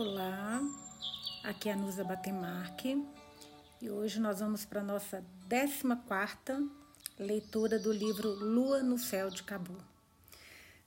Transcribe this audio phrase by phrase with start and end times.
[0.00, 0.62] Olá,
[1.42, 3.04] aqui é a Nusa Batemarque
[3.82, 6.70] e hoje nós vamos para a nossa 14
[7.18, 9.76] leitura do livro Lua no Céu de Cabu.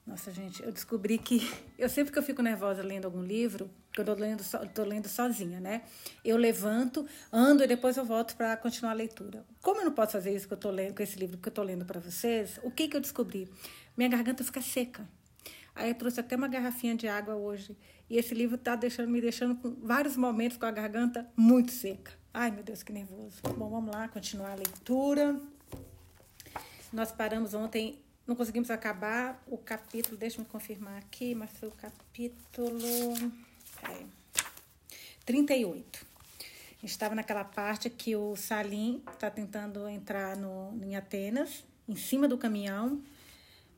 [0.06, 1.42] Nossa, gente, eu descobri que
[1.78, 4.82] eu sempre que eu fico nervosa lendo algum livro, que eu tô lendo, so, tô
[4.82, 5.82] lendo sozinha, né?
[6.24, 9.44] Eu levanto, ando e depois eu volto para continuar a leitura.
[9.60, 11.52] Como eu não posso fazer isso que eu tô lendo, com esse livro que eu
[11.52, 13.46] tô lendo para vocês, o que que eu descobri?
[13.94, 15.06] Minha garganta fica seca.
[15.74, 17.76] Aí eu trouxe até uma garrafinha de água hoje.
[18.08, 22.12] E esse livro está deixando, me deixando com vários momentos com a garganta muito seca.
[22.34, 23.40] Ai, meu Deus, que nervoso.
[23.56, 25.40] Bom, vamos lá, continuar a leitura.
[26.92, 31.72] Nós paramos ontem, não conseguimos acabar o capítulo, deixa eu confirmar aqui, mas foi o
[31.72, 33.14] capítulo
[33.88, 34.04] é,
[35.24, 36.06] 38.
[36.70, 41.96] A gente estava naquela parte que o Salim está tentando entrar no, em Atenas, em
[41.96, 43.02] cima do caminhão,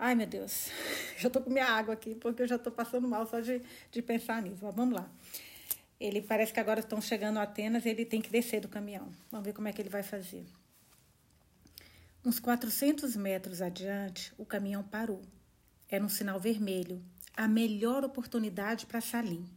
[0.06, 0.68] Ai, meu Deus,
[1.16, 4.02] já tô com minha água aqui, porque eu já tô passando mal só de, de
[4.02, 4.58] pensar nisso.
[4.60, 5.10] Mas vamos lá.
[5.98, 9.08] Ele parece que agora estão chegando a Atenas ele tem que descer do caminhão.
[9.30, 10.44] Vamos ver como é que ele vai fazer.
[12.22, 15.22] Uns 400 metros adiante, o caminhão parou.
[15.88, 17.02] Era um sinal vermelho,
[17.34, 19.48] a melhor oportunidade para Salim.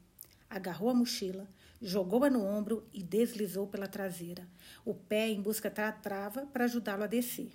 [0.49, 1.45] Agarrou a mochila,
[1.81, 4.47] jogou-a no ombro e deslizou pela traseira,
[4.85, 7.51] o pé em busca da trava para ajudá-lo a descer.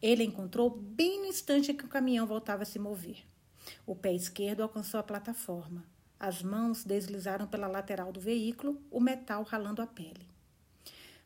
[0.00, 3.24] Ele encontrou bem no instante que o caminhão voltava a se mover.
[3.86, 5.84] O pé esquerdo alcançou a plataforma.
[6.18, 10.26] As mãos deslizaram pela lateral do veículo, o metal ralando a pele.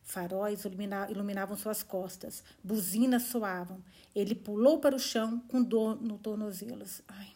[0.02, 3.82] Faróis iluminavam suas costas, buzinas soavam.
[4.14, 7.00] Ele pulou para o chão com dor no tornozelos.
[7.06, 7.28] Ai.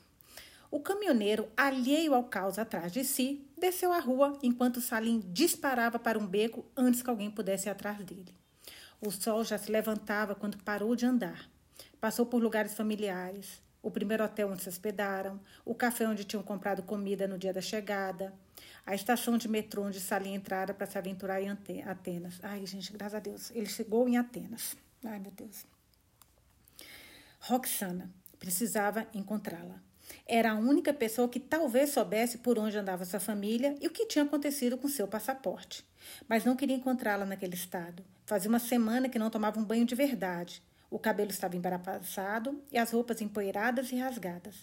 [0.71, 6.19] O caminhoneiro, alheio ao caos atrás de si, desceu a rua enquanto Salim disparava para
[6.19, 8.35] um beco antes que alguém pudesse ir atrás dele.
[9.01, 11.49] O sol já se levantava quando parou de andar.
[12.01, 16.83] Passou por lugares familiares, o primeiro hotel onde se hospedaram, o café onde tinham comprado
[16.83, 18.33] comida no dia da chegada,
[18.87, 21.51] a estação de metrô onde Salim entrara para se aventurar em
[21.83, 22.39] Atenas.
[22.43, 24.77] Ai, gente, graças a Deus, ele chegou em Atenas.
[25.05, 25.67] Ai, meu Deus.
[27.41, 29.83] Roxana precisava encontrá-la.
[30.27, 34.07] Era a única pessoa que talvez soubesse por onde andava sua família e o que
[34.07, 35.85] tinha acontecido com seu passaporte.
[36.29, 38.05] Mas não queria encontrá-la naquele estado.
[38.27, 40.63] Fazia uma semana que não tomava um banho de verdade.
[40.95, 44.55] O cabelo estava embaraçado e as roupas empoeiradas e rasgadas.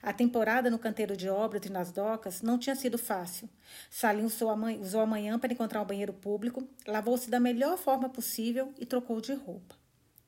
[0.00, 3.48] A temporada no canteiro de obras e nas docas não tinha sido fácil.
[3.90, 8.86] Salim usou a manhã para encontrar um banheiro público, lavou-se da melhor forma possível e
[8.86, 9.74] trocou de roupa.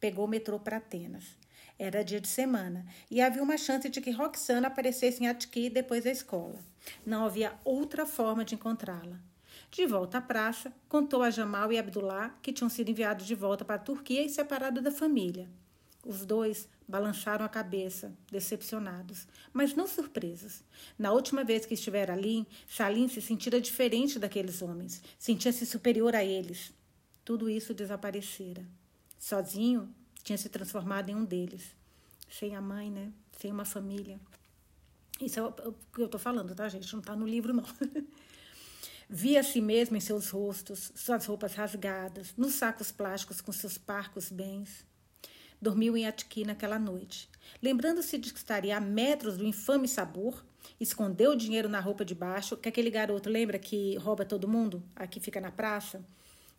[0.00, 1.36] Pegou o metrô para Atenas.
[1.78, 6.04] Era dia de semana e havia uma chance de que Roxana aparecesse em Atiki depois
[6.04, 6.58] da escola.
[7.06, 9.20] Não havia outra forma de encontrá-la.
[9.74, 13.64] De volta à praça, contou a Jamal e Abdullah que tinham sido enviados de volta
[13.64, 15.50] para a Turquia e separados da família.
[16.06, 20.62] Os dois balançaram a cabeça, decepcionados, mas não surpresos.
[20.96, 26.22] Na última vez que estivera ali, Salim se sentira diferente daqueles homens, sentia-se superior a
[26.22, 26.72] eles.
[27.24, 28.64] Tudo isso desaparecera.
[29.18, 29.92] Sozinho,
[30.22, 31.74] tinha se transformado em um deles.
[32.30, 33.12] Sem a mãe, né?
[33.36, 34.20] Sem uma família.
[35.20, 35.52] Isso é o
[35.92, 36.92] que eu estou falando, tá, gente?
[36.92, 37.64] Não está no livro, não.
[39.16, 43.78] Via a si mesmo em seus rostos, suas roupas rasgadas, nos sacos plásticos com seus
[43.78, 44.84] parcos bens.
[45.62, 47.30] Dormiu em Atiki naquela noite.
[47.62, 50.44] Lembrando-se de que estaria a metros do infame sabor,
[50.80, 54.82] escondeu o dinheiro na roupa de baixo, que aquele garoto lembra que rouba todo mundo,
[54.96, 56.04] aqui fica na praça,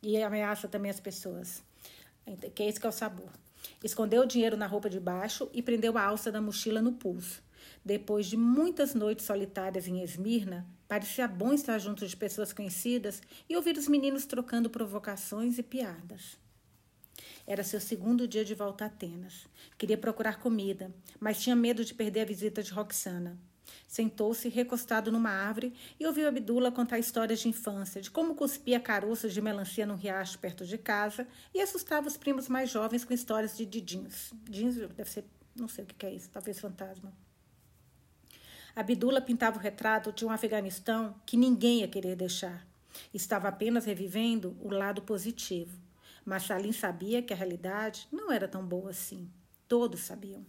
[0.02, 1.62] e ameaça também as pessoas.
[2.54, 3.34] Que é esse que é o sabor.
[3.84, 7.44] Escondeu o dinheiro na roupa de baixo e prendeu a alça da mochila no pulso.
[7.84, 13.56] Depois de muitas noites solitárias em Esmirna, parecia bom estar junto de pessoas conhecidas e
[13.56, 16.38] ouvir os meninos trocando provocações e piadas.
[17.48, 19.48] Era seu segundo dia de volta a Atenas.
[19.78, 23.38] Queria procurar comida, mas tinha medo de perder a visita de Roxana.
[23.88, 29.34] Sentou-se recostado numa árvore e ouviu Abdullah contar histórias de infância, de como cuspia caroços
[29.34, 33.56] de melancia num riacho perto de casa e assustava os primos mais jovens com histórias
[33.56, 34.34] de didinhos.
[34.44, 37.14] Didinhos deve ser, não sei o que é isso, talvez fantasma.
[38.76, 42.68] Abdullah pintava o retrato de um Afeganistão que ninguém ia querer deixar.
[43.14, 45.78] Estava apenas revivendo o lado positivo.
[46.26, 49.30] Mas Salim sabia que a realidade não era tão boa assim.
[49.68, 50.46] Todos sabiam.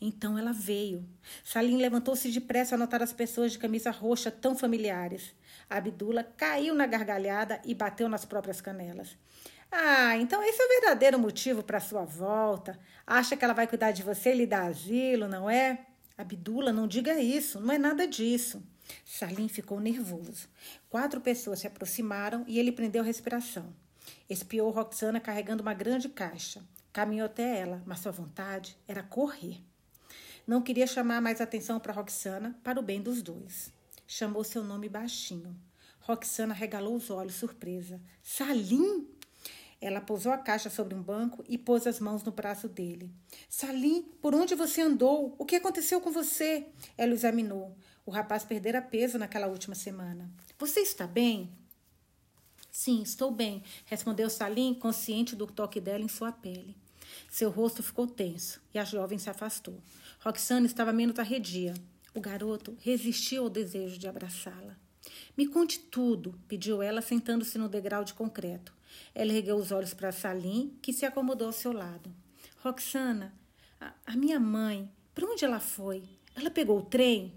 [0.00, 1.08] Então ela veio.
[1.42, 5.34] Salim levantou-se depressa a notar as pessoas de camisa roxa tão familiares.
[5.68, 9.16] Abdullah caiu na gargalhada e bateu nas próprias canelas.
[9.70, 12.78] Ah, então esse é o verdadeiro motivo para sua volta.
[13.06, 15.86] Acha que ela vai cuidar de você e lhe dar asilo, não é?
[16.16, 18.62] Abdullah, não diga isso, não é nada disso.
[19.04, 20.48] Salim ficou nervoso.
[20.88, 23.74] Quatro pessoas se aproximaram e ele prendeu a respiração.
[24.28, 26.62] Espiou Roxana carregando uma grande caixa.
[26.92, 29.60] Caminhou até ela, mas sua vontade era correr.
[30.46, 33.72] Não queria chamar mais atenção para Roxana, para o bem dos dois.
[34.06, 35.58] Chamou seu nome baixinho.
[36.00, 38.00] Roxana regalou os olhos, surpresa.
[38.22, 39.08] Salim?
[39.84, 43.12] Ela pousou a caixa sobre um banco e pôs as mãos no braço dele.
[43.50, 45.34] Salim, por onde você andou?
[45.38, 46.68] O que aconteceu com você?
[46.96, 47.76] Ela o examinou.
[48.06, 50.30] O rapaz perdera peso naquela última semana.
[50.58, 51.52] Você está bem?
[52.70, 56.74] Sim, estou bem, respondeu Salim, consciente do toque dela em sua pele.
[57.28, 59.78] Seu rosto ficou tenso e a jovem se afastou.
[60.20, 61.74] Roxane estava menos arredia.
[62.14, 64.78] O garoto resistiu ao desejo de abraçá-la.
[65.36, 68.72] Me conte tudo, pediu ela, sentando-se no degrau de concreto.
[69.14, 72.14] Ela ergueu os olhos para Salim, que se acomodou ao seu lado.
[72.58, 73.34] Roxana,
[73.80, 76.02] a, a minha mãe, para onde ela foi?
[76.34, 77.32] Ela pegou o trem?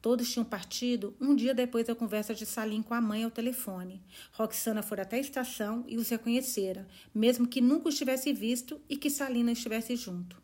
[0.00, 4.02] Todos tinham partido um dia depois da conversa de Salim com a mãe ao telefone.
[4.32, 8.96] Roxana fora até a estação e os reconhecera, mesmo que nunca os tivesse visto e
[8.96, 10.40] que Salim não estivesse junto.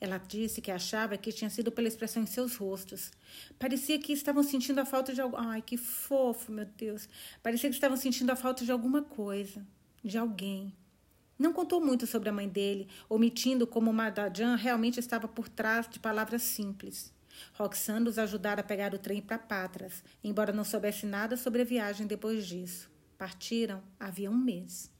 [0.00, 3.10] Ela disse que achava que tinha sido pela expressão em seus rostos.
[3.58, 5.36] Parecia que estavam sentindo a falta de algo.
[5.36, 7.08] Ai, que fofo, meu Deus.
[7.42, 9.66] Parecia que estavam sentindo a falta de alguma coisa,
[10.04, 10.72] de alguém.
[11.38, 15.98] Não contou muito sobre a mãe dele, omitindo como Madajan realmente estava por trás de
[15.98, 17.12] palavras simples.
[17.54, 21.64] Roxane os ajudara a pegar o trem para Patras, embora não soubesse nada sobre a
[21.64, 22.88] viagem depois disso.
[23.18, 24.90] Partiram havia um mês.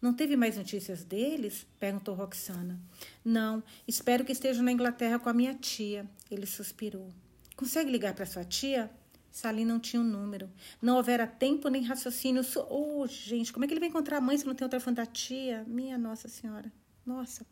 [0.00, 1.66] Não teve mais notícias deles?
[1.80, 2.78] perguntou Roxana.
[3.24, 6.06] Não, espero que estejam na Inglaterra com a minha tia.
[6.30, 7.08] Ele suspirou.
[7.56, 8.90] Consegue ligar para sua tia?
[9.36, 10.50] Salim não tinha um número.
[10.80, 12.42] Não houvera tempo nem raciocínio.
[12.70, 14.96] Oh, gente, como é que ele vai encontrar a mãe se não tem o telefone
[14.96, 15.62] da tia?
[15.66, 16.72] Minha Nossa Senhora.
[17.04, 17.44] Nossa,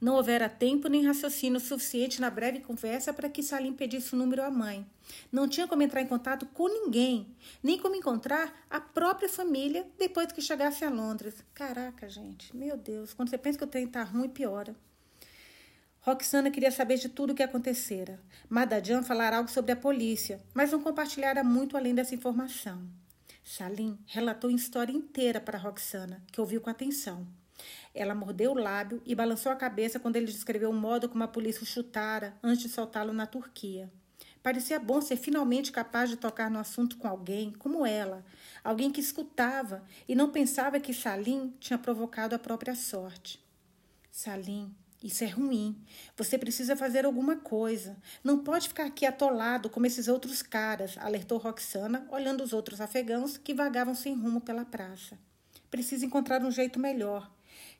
[0.00, 4.42] não houvera tempo nem raciocínio suficiente na breve conversa para que Salim pedisse o número
[4.42, 4.86] à mãe.
[5.32, 10.30] Não tinha como entrar em contato com ninguém, nem como encontrar a própria família depois
[10.30, 11.44] que chegasse a Londres.
[11.52, 14.74] Caraca, gente, meu Deus, quando você pensa que o trem está ruim, piora.
[16.02, 18.18] Roxana queria saber de tudo o que acontecera.
[18.48, 22.88] Madadian falara algo sobre a polícia, mas não compartilhara muito além dessa informação.
[23.44, 27.26] Salim relatou a história inteira para Roxana, que ouviu com atenção.
[27.94, 31.28] Ela mordeu o lábio e balançou a cabeça quando ele descreveu o modo como a
[31.28, 33.92] polícia o chutara antes de soltá-lo na Turquia.
[34.42, 38.24] Parecia bom ser finalmente capaz de tocar no assunto com alguém como ela,
[38.64, 43.38] alguém que escutava e não pensava que Salim tinha provocado a própria sorte.
[44.10, 45.76] Salim, isso é ruim.
[46.16, 47.96] Você precisa fazer alguma coisa.
[48.22, 53.38] Não pode ficar aqui atolado como esses outros caras, alertou Roxana, olhando os outros afegãos
[53.38, 55.18] que vagavam sem rumo pela praça.
[55.70, 57.30] Precisa encontrar um jeito melhor.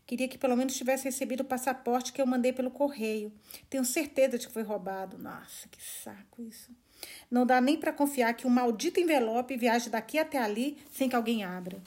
[0.06, 3.32] Queria que pelo menos tivesse recebido o passaporte que eu mandei pelo correio.
[3.68, 5.18] Tenho certeza de que foi roubado.
[5.18, 6.70] Nossa, que saco isso.
[7.30, 11.16] Não dá nem para confiar que um maldito envelope viaje daqui até ali sem que
[11.16, 11.80] alguém abra.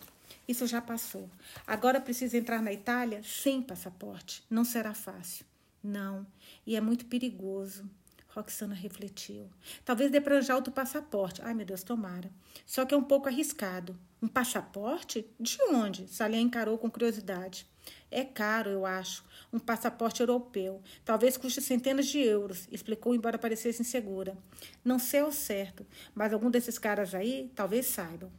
[0.48, 1.30] Isso já passou.
[1.66, 4.44] Agora preciso entrar na Itália sem passaporte.
[4.50, 5.46] Não será fácil.
[5.82, 6.26] Não,
[6.66, 7.90] e é muito perigoso.
[8.30, 9.48] Roxana refletiu.
[9.86, 11.42] Talvez dê para arranjar outro passaporte.
[11.44, 12.32] Ai, meu Deus, tomara.
[12.66, 13.96] Só que é um pouco arriscado.
[14.22, 15.28] Um passaporte?
[15.40, 16.08] De onde?
[16.08, 17.68] Salia encarou com curiosidade.
[18.10, 20.82] É caro, eu acho, um passaporte europeu.
[21.04, 24.38] Talvez custe centenas de euros, explicou, embora parecesse insegura.
[24.86, 25.86] Não sei ao certo,
[26.16, 28.32] mas algum desses caras aí talvez saibam.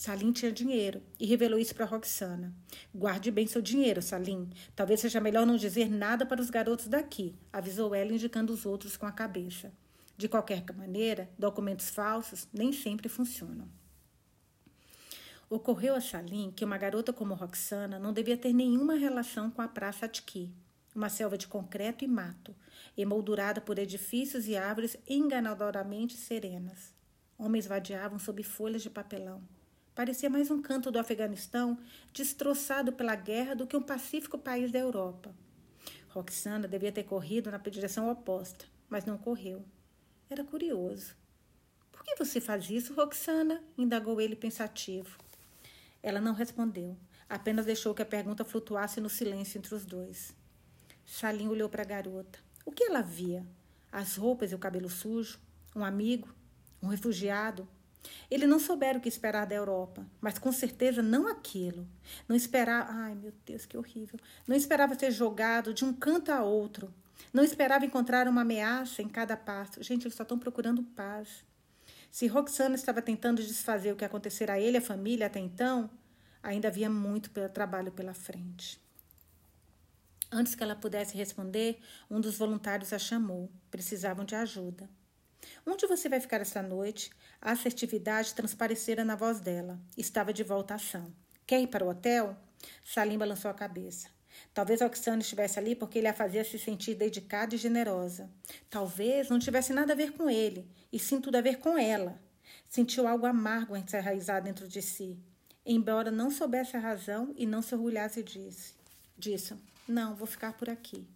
[0.00, 2.54] Salim tinha dinheiro e revelou isso para Roxana.
[2.94, 4.48] Guarde bem seu dinheiro, Salim.
[4.74, 8.96] Talvez seja melhor não dizer nada para os garotos daqui, avisou ela, indicando os outros
[8.96, 9.70] com a cabeça.
[10.16, 13.68] De qualquer maneira, documentos falsos nem sempre funcionam.
[15.50, 19.68] Ocorreu a Salim que uma garota como Roxana não devia ter nenhuma relação com a
[19.68, 20.50] Praça Atki,
[20.94, 22.56] uma selva de concreto e mato,
[22.96, 26.94] emoldurada por edifícios e árvores enganadoramente serenas.
[27.36, 29.59] Homens vadiavam sob folhas de papelão.
[29.94, 31.78] Parecia mais um canto do Afeganistão
[32.12, 35.34] destroçado pela guerra do que um pacífico país da Europa.
[36.08, 39.64] Roxana devia ter corrido na direção oposta, mas não correu.
[40.28, 41.16] Era curioso.
[41.90, 43.62] Por que você faz isso, Roxana?
[43.76, 45.18] indagou ele pensativo.
[46.02, 46.96] Ela não respondeu,
[47.28, 50.34] apenas deixou que a pergunta flutuasse no silêncio entre os dois.
[51.04, 52.38] Salim olhou para a garota.
[52.64, 53.44] O que ela via?
[53.90, 55.40] As roupas e o cabelo sujo?
[55.74, 56.32] Um amigo?
[56.80, 57.68] Um refugiado?
[58.30, 61.86] Ele não soubera o que esperar da Europa, mas com certeza não aquilo.
[62.28, 62.90] Não esperava.
[62.90, 64.18] Ai, meu Deus, que horrível.
[64.46, 66.92] Não esperava ser jogado de um canto a outro.
[67.32, 69.82] Não esperava encontrar uma ameaça em cada passo.
[69.82, 71.44] Gente, eles só estão procurando paz.
[72.10, 75.88] Se Roxana estava tentando desfazer o que acontecera a ele e a família até então,
[76.42, 78.80] ainda havia muito trabalho pela frente.
[80.32, 81.80] Antes que ela pudesse responder,
[82.10, 83.50] um dos voluntários a chamou.
[83.70, 84.88] Precisavam de ajuda.
[85.66, 87.10] Onde você vai ficar esta noite?
[87.40, 89.78] A assertividade transparecera na voz dela.
[89.96, 91.12] Estava de volta à ação.
[91.46, 92.36] Quer ir para o hotel?
[92.84, 94.08] Salim balançou a cabeça.
[94.54, 98.30] Talvez Oxane estivesse ali porque ele a fazia se sentir dedicada e generosa.
[98.68, 102.20] Talvez não tivesse nada a ver com ele, e sim tudo a ver com ela.
[102.68, 105.18] Sentiu algo amargo enraizado dentro de si,
[105.64, 108.22] embora não soubesse a razão e não se orgulhasse
[109.16, 109.60] disso.
[109.86, 111.08] Não, vou ficar por aqui.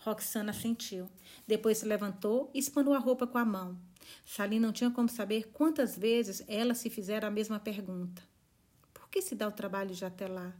[0.00, 1.08] Roxana sentiu.
[1.46, 3.78] Depois se levantou e espanou a roupa com a mão.
[4.24, 8.22] Salim não tinha como saber quantas vezes ela se fizera a mesma pergunta.
[8.94, 10.54] Por que se dá o trabalho de até lá?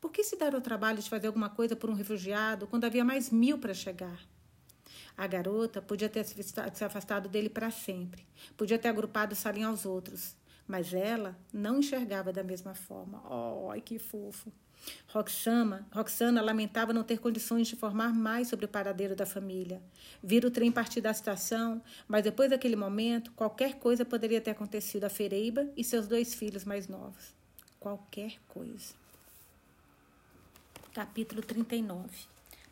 [0.00, 3.04] Por que se dar o trabalho de fazer alguma coisa por um refugiado quando havia
[3.04, 4.18] mais mil para chegar?
[5.16, 8.26] A garota podia ter se afastado dele para sempre,
[8.56, 10.36] podia ter agrupado Salim aos outros,
[10.66, 13.22] mas ela não enxergava da mesma forma.
[13.30, 14.52] Oh, que fofo!
[15.08, 19.82] Roxana, Roxana lamentava não ter condições de informar mais sobre o paradeiro da família.
[20.22, 25.04] Vira o trem partir da estação, mas depois daquele momento, qualquer coisa poderia ter acontecido
[25.04, 27.34] a Fereiba e seus dois filhos mais novos.
[27.80, 28.94] Qualquer coisa.
[30.92, 32.08] Capítulo 39,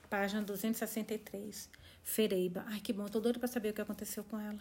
[0.08, 1.68] página 263.
[2.02, 2.64] Fereiba.
[2.68, 4.60] Ai, que bom, tô doida para saber o que aconteceu com ela.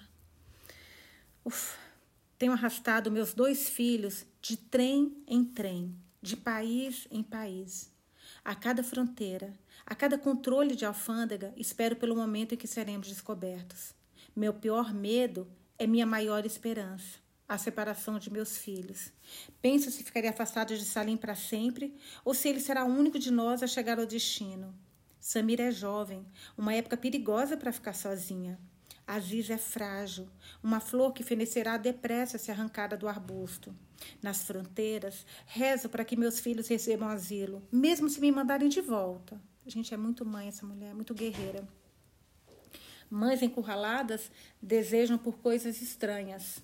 [1.46, 1.78] Uf,
[2.38, 5.94] tenho arrastado meus dois filhos de trem em trem,
[6.24, 7.92] de país em país.
[8.46, 9.54] A cada fronteira,
[9.86, 13.94] a cada controle de alfândega, espero pelo momento em que seremos descobertos.
[14.34, 15.46] Meu pior medo
[15.78, 19.12] é minha maior esperança, a separação de meus filhos.
[19.62, 23.30] Penso se ficaria afastado de Salim para sempre ou se ele será o único de
[23.30, 24.74] nós a chegar ao destino.
[25.20, 26.26] Samira é jovem,
[26.58, 28.58] uma época perigosa para ficar sozinha.
[29.06, 30.30] Aziz é frágil,
[30.64, 33.76] uma flor que fenecerá depressa se arrancada do arbusto.
[34.22, 39.40] Nas fronteiras, rezo para que meus filhos recebam asilo, mesmo se me mandarem de volta.
[39.66, 41.68] A gente é muito mãe, essa mulher, muito guerreira.
[43.10, 44.32] Mães encurraladas
[44.62, 46.64] desejam por coisas estranhas.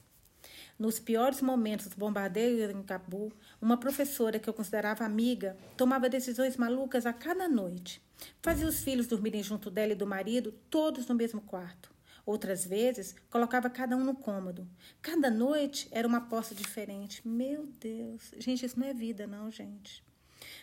[0.78, 6.56] Nos piores momentos do bombardeio em Cabul, uma professora que eu considerava amiga tomava decisões
[6.56, 8.02] malucas a cada noite.
[8.42, 11.99] Fazia os filhos dormirem junto dela e do marido, todos no mesmo quarto.
[12.30, 14.70] Outras vezes, colocava cada um no cômodo.
[15.02, 17.28] Cada noite era uma aposta diferente.
[17.28, 18.32] Meu Deus.
[18.38, 20.04] Gente, isso não é vida, não, gente.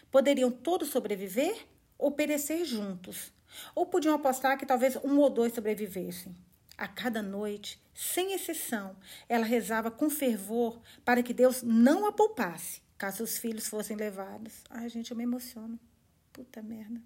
[0.09, 1.67] Poderiam todos sobreviver
[1.99, 3.33] ou perecer juntos.
[3.75, 6.37] Ou podiam apostar que talvez um ou dois sobrevivessem.
[6.79, 8.95] A cada noite, sem exceção,
[9.29, 14.63] ela rezava com fervor para que Deus não a poupasse, caso os filhos fossem levados.
[14.71, 15.81] Ai, gente, eu me emociono.
[16.33, 17.03] Puta merda.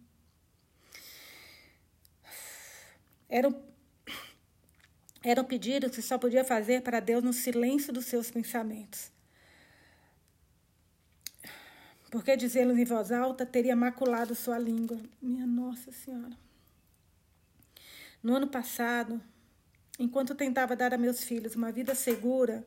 [3.27, 3.70] Era um,
[5.23, 9.11] era um pedido que só podia fazer para Deus no silêncio dos seus pensamentos.
[12.11, 14.99] Porque dizê-los em voz alta teria maculado sua língua.
[15.23, 16.37] Minha Nossa Senhora.
[18.23, 19.21] No ano passado,
[19.99, 22.67] enquanto tentava dar a meus filhos uma vida segura,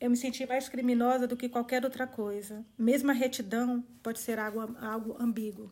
[0.00, 2.64] eu me senti mais criminosa do que qualquer outra coisa.
[2.78, 5.70] Mesmo a retidão pode ser algo, algo ambíguo.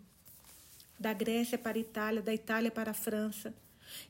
[0.99, 3.55] Da Grécia para a Itália, da Itália para a França,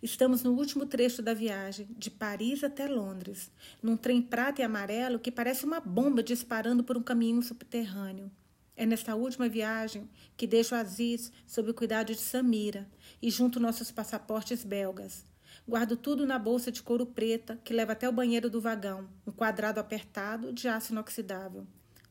[0.02, 3.50] Estamos no último trecho da viagem, de Paris até Londres,
[3.82, 8.30] num trem prata e amarelo que parece uma bomba disparando por um caminho subterrâneo.
[8.76, 12.88] É nesta última viagem que deixo Aziz sob o cuidado de Samira
[13.20, 15.26] e junto nossos passaportes belgas.
[15.66, 19.32] Guardo tudo na bolsa de couro preta que leva até o banheiro do vagão, um
[19.32, 21.66] quadrado apertado de aço inoxidável.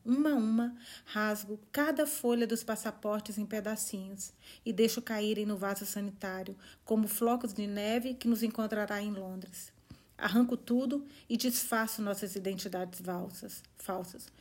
[0.08, 4.32] Uma a uma, rasgo cada folha dos passaportes em pedacinhos
[4.66, 9.70] e deixo caírem no vaso sanitário, como flocos de neve que nos encontrará em Londres.
[10.18, 13.62] Arranco tudo e desfaço nossas identidades falsas.
[13.78, 14.32] falsas.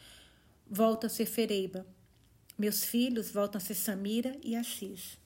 [0.71, 1.85] Volto a ser Fereiba.
[2.57, 5.19] Meus filhos voltam a ser Samira e Assis.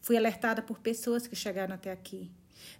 [0.00, 2.28] Fui alertada por pessoas que chegaram até aqui.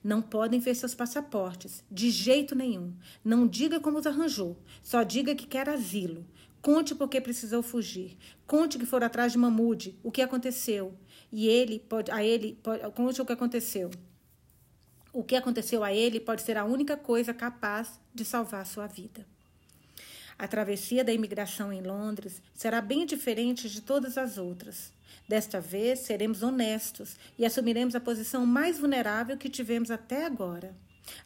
[0.02, 2.92] Não podem ver seus passaportes, de jeito nenhum.
[3.24, 6.26] Não diga como os arranjou, só diga que quer asilo.
[6.66, 8.18] Conte por que precisou fugir.
[8.44, 10.92] Conte que foram atrás de Mamude, o que aconteceu.
[11.30, 13.88] E ele pode, a ele, pode, conte o que aconteceu.
[15.12, 19.24] O que aconteceu a ele pode ser a única coisa capaz de salvar sua vida.
[20.36, 24.92] A travessia da imigração em Londres será bem diferente de todas as outras.
[25.28, 30.74] Desta vez, seremos honestos e assumiremos a posição mais vulnerável que tivemos até agora.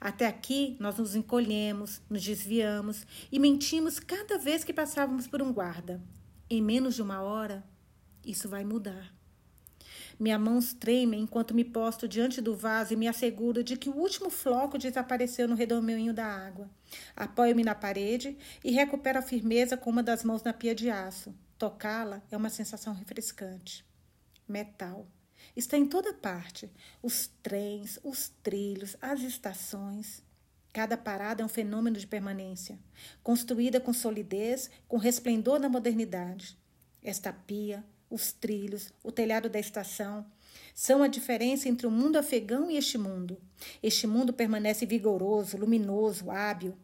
[0.01, 5.53] Até aqui, nós nos encolhemos, nos desviamos e mentimos cada vez que passávamos por um
[5.53, 6.01] guarda.
[6.49, 7.65] Em menos de uma hora,
[8.25, 9.13] isso vai mudar.
[10.19, 13.97] Minha mãos tremem enquanto me posto diante do vaso e me asseguro de que o
[13.97, 16.69] último floco desapareceu no redemoinho da água.
[17.17, 21.35] Apoio-me na parede e recupero a firmeza com uma das mãos na pia de aço.
[21.57, 23.83] Tocá-la é uma sensação refrescante.
[24.47, 25.07] Metal.
[25.57, 26.71] Está em toda parte.
[27.03, 30.23] Os trens, os trilhos, as estações.
[30.73, 32.79] Cada parada é um fenômeno de permanência,
[33.25, 36.57] construída com solidez, com resplendor da modernidade.
[37.03, 40.25] Esta pia, os trilhos, o telhado da estação
[40.75, 43.41] são a diferença entre o mundo afegão e este mundo.
[43.83, 46.77] Este mundo permanece vigoroso, luminoso, hábil.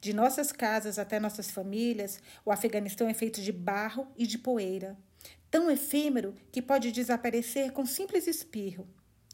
[0.00, 4.98] De nossas casas até nossas famílias, o Afeganistão é feito de barro e de poeira,
[5.50, 8.86] tão efêmero que pode desaparecer com simples espirro.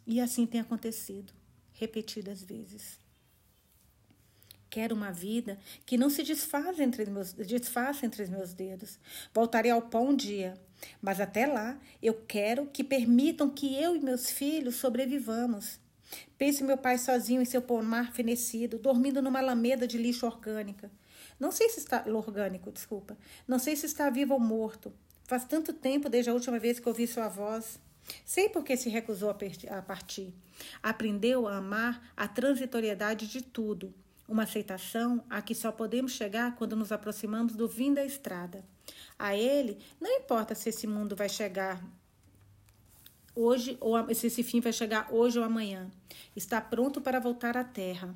[0.07, 1.33] E assim tem acontecido,
[1.73, 2.99] repetidas vezes.
[4.71, 8.99] Quero uma vida que não se desfaz entre meus, desfaça entre os meus dedos.
[9.33, 10.61] Voltarei ao pão um dia,
[11.01, 15.81] mas até lá eu quero que permitam que eu e meus filhos sobrevivamos.
[16.39, 20.91] Pense meu pai sozinho em seu pomar fenecido, dormindo numa alameda de lixo orgânica.
[21.39, 23.17] Não sei se está orgânico, desculpa.
[23.47, 24.93] Não sei se está vivo ou morto.
[25.27, 27.81] Faz tanto tempo desde a última vez que ouvi sua voz.
[28.25, 30.33] Sei por que se recusou a partir.
[30.81, 33.93] Aprendeu a amar a transitoriedade de tudo,
[34.29, 38.65] uma aceitação a que só podemos chegar quando nos aproximamos do fim da estrada.
[39.19, 41.83] A ele não importa se esse mundo vai chegar
[43.35, 45.91] hoje ou se esse fim vai chegar hoje ou amanhã.
[46.37, 48.15] Está pronto para voltar à terra.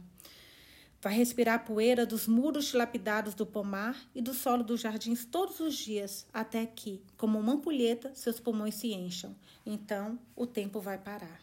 [1.03, 5.59] Vai respirar a poeira dos muros dilapidados do pomar e do solo dos jardins todos
[5.59, 9.35] os dias, até que, como uma ampulheta, seus pulmões se encham.
[9.65, 11.41] Então, o tempo vai parar.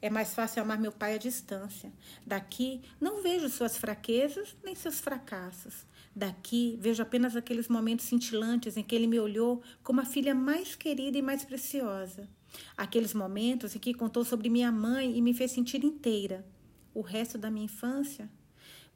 [0.00, 1.92] É mais fácil amar meu pai à distância.
[2.24, 5.84] Daqui, não vejo suas fraquezas nem seus fracassos.
[6.14, 10.76] Daqui, vejo apenas aqueles momentos cintilantes em que ele me olhou como a filha mais
[10.76, 12.28] querida e mais preciosa.
[12.76, 16.46] Aqueles momentos em que contou sobre minha mãe e me fez sentir inteira.
[16.94, 18.30] O resto da minha infância?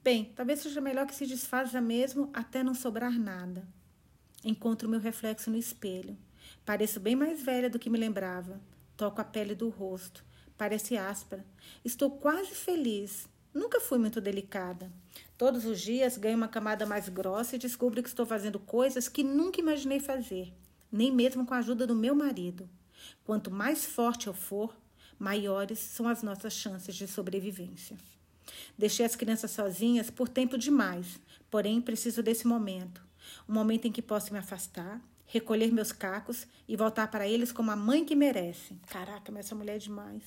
[0.04, 3.64] Bem, talvez seja melhor que se desfaça mesmo até não sobrar nada.
[4.44, 6.18] Encontro meu reflexo no espelho.
[6.66, 8.60] Pareço bem mais velha do que me lembrava.
[8.96, 10.24] Toco a pele do rosto.
[10.58, 11.46] Parece áspera.
[11.84, 13.28] Estou quase feliz.
[13.54, 14.90] Nunca fui muito delicada.
[15.38, 19.22] Todos os dias ganho uma camada mais grossa e descubro que estou fazendo coisas que
[19.22, 20.52] nunca imaginei fazer,
[20.90, 22.68] nem mesmo com a ajuda do meu marido.
[23.22, 24.76] Quanto mais forte eu for,
[25.16, 27.96] maiores são as nossas chances de sobrevivência.
[28.76, 33.02] Deixei as crianças sozinhas por tempo demais, porém preciso desse momento.
[33.48, 37.70] Um momento em que posso me afastar, recolher meus cacos e voltar para eles como
[37.70, 38.76] a mãe que merece.
[38.88, 40.22] Caraca, mas essa mulher é demais.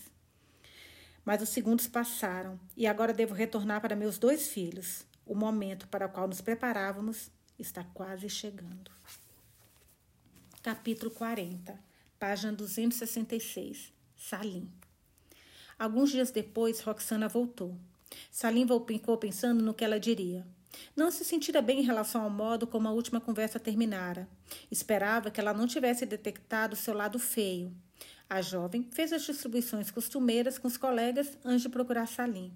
[1.24, 5.06] Mas os segundos passaram e agora devo retornar para meus dois filhos.
[5.26, 8.92] O momento para o qual nos preparávamos está quase chegando.
[10.62, 11.86] Capítulo 40
[12.20, 14.72] página 266, Salim.
[15.78, 17.78] Alguns dias depois, Roxana voltou.
[18.32, 20.46] Salim ficou pensando no que ela diria.
[20.96, 24.28] Não se sentira bem em relação ao modo como a última conversa terminara.
[24.70, 27.74] Esperava que ela não tivesse detectado seu lado feio.
[28.30, 32.52] A jovem fez as distribuições costumeiras com os colegas antes de procurar Salim.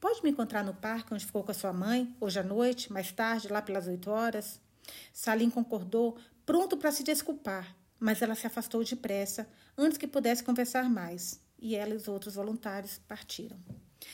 [0.00, 3.12] Pode me encontrar no parque onde ficou com a sua mãe, hoje à noite, mais
[3.12, 4.60] tarde, lá pelas oito horas?
[5.12, 10.90] Salim concordou, pronto para se desculpar mas ela se afastou depressa antes que pudesse conversar
[10.90, 13.58] mais, e ela e os outros voluntários partiram.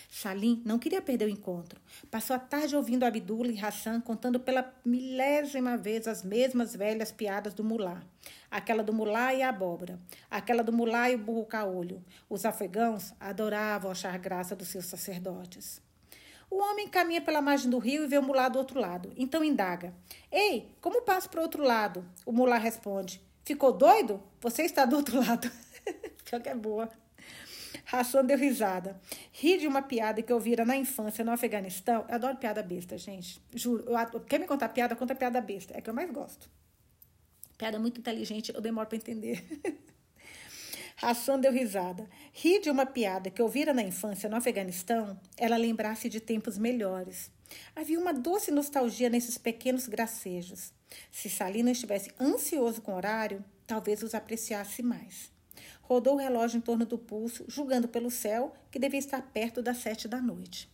[0.08, 1.80] Salim não queria perder o encontro.
[2.10, 7.54] Passou a tarde ouvindo Abdullah e Hassan contando pela milésima vez as mesmas velhas piadas
[7.54, 8.02] do mulá.
[8.50, 9.98] Aquela do mulá e a abóbora.
[10.30, 12.04] Aquela do mulá e o burro caolho.
[12.28, 15.80] Os afegãos adoravam achar graça dos seus sacerdotes.
[16.50, 19.12] O homem caminha pela margem do rio e vê o mulá do outro lado.
[19.16, 19.94] Então indaga.
[20.32, 22.04] Ei, como passo para o outro lado?
[22.26, 23.22] O mulá responde.
[23.44, 24.20] Ficou doido?
[24.40, 25.50] Você está do outro lado.
[26.24, 26.90] Pior que é boa.
[27.90, 29.00] Hassan deu risada.
[29.32, 32.04] Ri de uma piada que eu vira na infância no Afeganistão.
[32.08, 33.40] Eu adoro piada besta, gente.
[33.54, 33.84] Juro.
[33.88, 34.96] Eu, quer me contar piada?
[34.96, 35.76] Conta piada besta.
[35.76, 36.50] É que eu mais gosto.
[37.56, 39.44] Piada muito inteligente, eu demoro para entender.
[41.02, 42.08] Hassan deu risada.
[42.32, 46.58] Ri de uma piada que eu vira na infância no Afeganistão, ela lembrasse de tempos
[46.58, 47.30] melhores.
[47.74, 50.72] Havia uma doce nostalgia nesses pequenos gracejos.
[51.10, 55.30] Se Salina estivesse ansioso com o horário, talvez os apreciasse mais.
[55.82, 59.78] Rodou o relógio em torno do pulso, julgando pelo céu que devia estar perto das
[59.78, 60.70] sete da noite.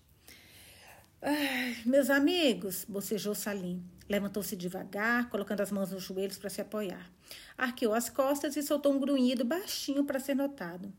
[1.85, 3.83] meus amigos, bocejou Salim.
[4.09, 7.11] Levantou-se devagar, colocando as mãos nos joelhos para se apoiar.
[7.59, 10.93] Arqueou as costas e soltou um grunhido baixinho para ser notado.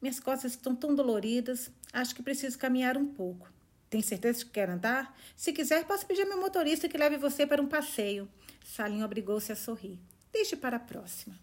[0.00, 3.52] Minhas costas estão tão doloridas, acho que preciso caminhar um pouco.
[3.88, 5.16] Tem certeza que quer andar?
[5.36, 8.28] Se quiser, posso pedir ao meu motorista que leve você para um passeio.
[8.64, 9.98] Salim obrigou-se a sorrir.
[10.32, 11.38] Deixe para a próxima.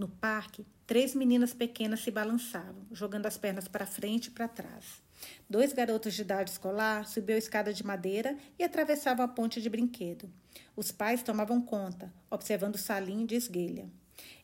[0.00, 5.02] No parque, três meninas pequenas se balançavam, jogando as pernas para frente e para trás.
[5.46, 9.68] Dois garotos de idade escolar subiam a escada de madeira e atravessavam a ponte de
[9.68, 10.32] brinquedo.
[10.74, 13.90] Os pais tomavam conta, observando Salim de esguelha.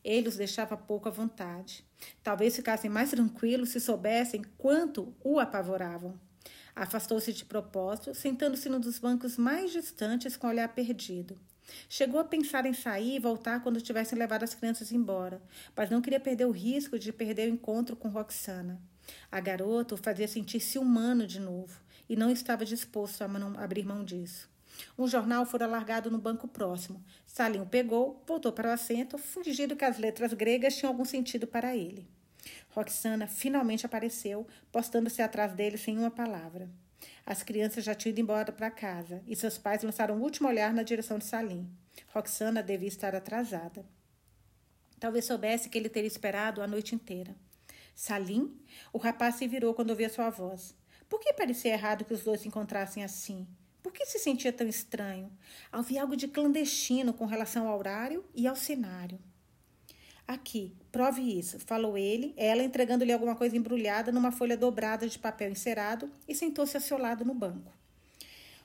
[0.05, 1.83] Ele os deixava pouco à vontade.
[2.23, 6.21] Talvez ficassem mais tranquilos se soubessem quanto o apavoravam.
[6.75, 11.40] Afastou-se de propósito, sentando-se num dos bancos mais distantes com o olhar perdido.
[11.88, 15.40] Chegou a pensar em sair e voltar quando tivessem levado as crianças embora,
[15.74, 18.81] mas não queria perder o risco de perder o encontro com Roxana.
[19.31, 24.05] A garota o fazia sentir-se humano de novo, e não estava disposto a abrir mão
[24.05, 24.48] disso.
[24.98, 27.02] Um jornal fora largado no banco próximo.
[27.26, 31.46] Salim o pegou, voltou para o assento, fingindo que as letras gregas tinham algum sentido
[31.46, 32.07] para ele.
[32.70, 36.68] Roxana finalmente apareceu, postando-se atrás dele sem uma palavra.
[37.24, 40.72] As crianças já tinham ido embora para casa e seus pais lançaram um último olhar
[40.72, 41.68] na direção de Salim.
[42.12, 43.85] Roxana devia estar atrasada.
[44.98, 47.35] Talvez soubesse que ele teria esperado a noite inteira.
[47.94, 48.59] Salim?
[48.92, 50.74] O rapaz se virou quando ouviu sua voz.
[51.09, 53.46] Por que parecia errado que os dois se encontrassem assim?
[53.82, 55.30] Por que se sentia tão estranho?
[55.70, 59.18] Havia algo de clandestino com relação ao horário e ao cenário.
[60.27, 65.51] Aqui, prove isso, falou ele, ela entregando-lhe alguma coisa embrulhada numa folha dobrada de papel
[65.51, 67.73] encerado e sentou-se a seu lado no banco.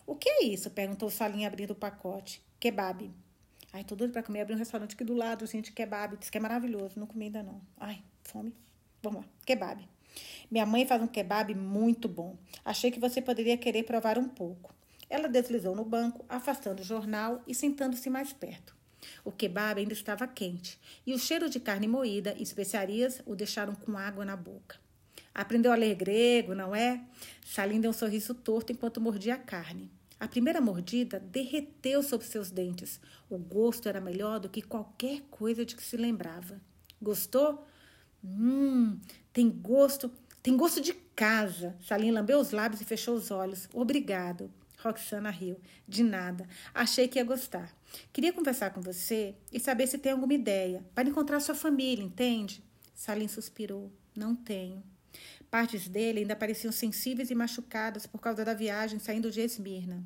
[0.08, 0.72] O que é isso?
[0.72, 2.42] perguntou Salim abrindo o pacote.
[2.60, 3.12] Kebab.
[3.72, 4.42] Ai, tô doido pra comer.
[4.42, 6.18] Abri um restaurante aqui do lado, gente, kebab.
[6.18, 7.00] Diz que é maravilhoso.
[7.00, 7.62] Não comi ainda não.
[7.80, 8.54] Ai, fome.
[9.02, 9.28] Vamos lá.
[9.46, 9.88] Kebab.
[10.50, 12.36] Minha mãe faz um kebab muito bom.
[12.66, 14.74] Achei que você poderia querer provar um pouco.
[15.10, 18.76] Ela deslizou no banco, afastando o jornal e sentando-se mais perto.
[19.24, 23.76] O kebab ainda estava quente e o cheiro de carne moída e especiarias o deixaram
[23.76, 24.80] com água na boca.
[25.34, 27.02] Aprendeu a ler grego, não é?
[27.46, 29.90] Salim deu um sorriso torto enquanto mordia a carne.
[30.20, 33.00] A primeira mordida derreteu sob seus dentes.
[33.30, 36.62] O gosto era melhor do que qualquer coisa de que se lembrava.
[37.02, 37.66] Gostou?
[38.24, 39.00] Hum,
[39.34, 40.12] tem gosto,
[40.44, 41.76] tem gosto de casa.
[41.88, 43.68] Salim lambeu os lábios e fechou os olhos.
[43.74, 44.52] Obrigado.
[44.78, 45.60] Roxana riu.
[45.88, 46.48] De nada.
[46.74, 47.74] Achei que ia gostar.
[48.14, 52.64] Queria conversar com você e saber se tem alguma ideia para encontrar sua família, entende?
[52.94, 53.92] Salim suspirou.
[54.16, 54.84] Não tenho.
[55.50, 60.04] Partes dele ainda pareciam sensíveis e machucadas por causa da viagem saindo de Esmirna.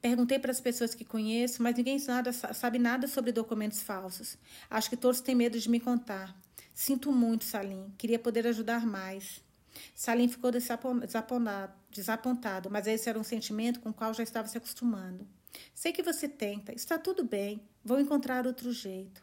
[0.00, 4.38] Perguntei para as pessoas que conheço, mas ninguém nada, sabe nada sobre documentos falsos.
[4.70, 6.34] Acho que todos têm medo de me contar.
[6.72, 7.92] Sinto muito, Salim.
[7.98, 9.42] Queria poder ajudar mais.
[9.94, 14.56] Salim ficou desapontado, desapontado, mas esse era um sentimento com o qual já estava se
[14.56, 15.26] acostumando.
[15.74, 19.22] Sei que você tenta, está tudo bem, vou encontrar outro jeito.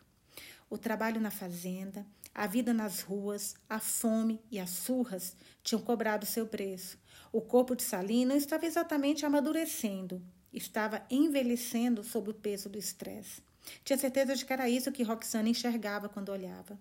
[0.69, 6.25] O trabalho na fazenda, a vida nas ruas, a fome e as surras tinham cobrado
[6.25, 6.99] seu preço.
[7.31, 10.21] O corpo de Salim não estava exatamente amadurecendo,
[10.53, 13.41] estava envelhecendo sob o peso do estresse.
[13.83, 16.77] Tinha certeza de que era isso que Roxana enxergava quando olhava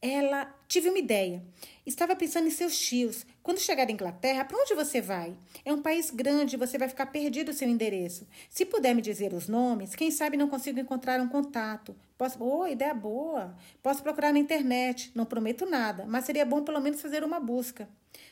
[0.00, 1.42] ela tive uma ideia.
[1.84, 3.24] Estava pensando em seus tios.
[3.42, 5.36] Quando chegar à Inglaterra, para onde você vai?
[5.64, 8.26] É um país grande, você vai ficar perdido seu endereço.
[8.50, 11.94] Se puder me dizer os nomes, quem sabe não consigo encontrar um contato.
[12.18, 13.56] Posso, oh, ideia boa.
[13.82, 15.12] Posso procurar na internet.
[15.14, 17.88] Não prometo nada, mas seria bom pelo menos fazer uma busca.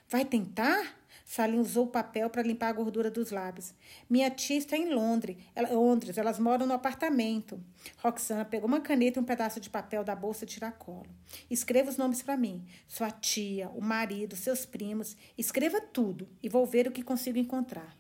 [0.09, 0.96] Vai tentar?
[1.24, 3.72] Salim usou o papel para limpar a gordura dos lábios.
[4.08, 5.38] Minha tia está em Londres.
[5.54, 6.18] Ela, Londres.
[6.18, 7.58] Elas moram no apartamento.
[7.96, 11.08] Roxana pegou uma caneta e um pedaço de papel da bolsa de tiracolo.
[11.50, 12.62] Escreva os nomes para mim.
[12.87, 15.16] Sua tia, o marido, seus primos.
[15.37, 17.96] Escreva tudo e vou ver o que consigo encontrar.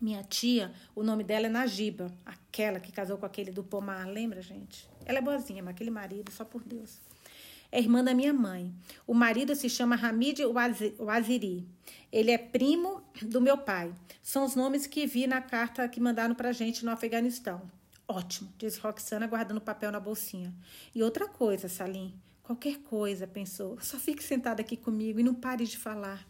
[0.00, 4.40] Minha tia, o nome dela é Najiba, aquela que casou com aquele do pomar, lembra,
[4.40, 4.88] gente?
[5.04, 7.00] Ela é boazinha, mas aquele marido, só por Deus
[7.70, 8.74] é irmã da minha mãe.
[9.06, 10.40] O marido se chama Hamid
[10.98, 11.66] Waziri.
[12.10, 13.92] Ele é primo do meu pai.
[14.22, 17.70] São os nomes que vi na carta que mandaram pra gente no Afeganistão.
[18.06, 20.54] Ótimo, disse Roxana, guardando o papel na bolsinha.
[20.94, 22.14] E outra coisa, Salim.
[22.42, 23.78] Qualquer coisa, pensou.
[23.82, 26.26] Só fique sentada aqui comigo e não pare de falar.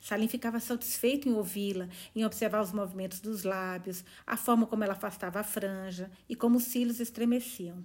[0.00, 4.94] Salim ficava satisfeito em ouvi-la, em observar os movimentos dos lábios, a forma como ela
[4.94, 7.84] afastava a franja e como os cílios estremeciam.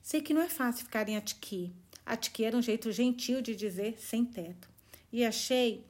[0.00, 1.72] Sei que não é fácil ficar em Atiki,
[2.04, 4.68] Atiquei era um jeito gentil de dizer sem teto.
[5.12, 5.84] E achei.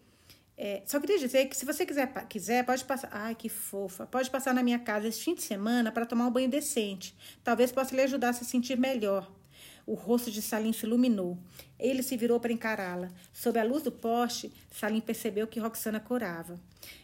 [0.57, 3.09] É, só queria dizer que se você quiser, quiser, pode passar.
[3.11, 4.07] Ai, que fofa!
[4.07, 7.14] Pode passar na minha casa este fim de semana para tomar um banho decente.
[7.42, 9.31] Talvez possa lhe ajudar a se sentir melhor.
[9.85, 11.37] O rosto de Salim se iluminou.
[11.79, 13.11] Ele se virou para encará-la.
[13.33, 16.61] Sob a luz do poste, Salim percebeu que Roxana corava.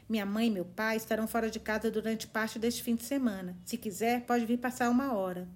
[0.09, 3.57] Minha mãe e meu pai estarão fora de casa durante parte deste fim de semana.
[3.65, 5.49] Se quiser, pode vir passar uma hora.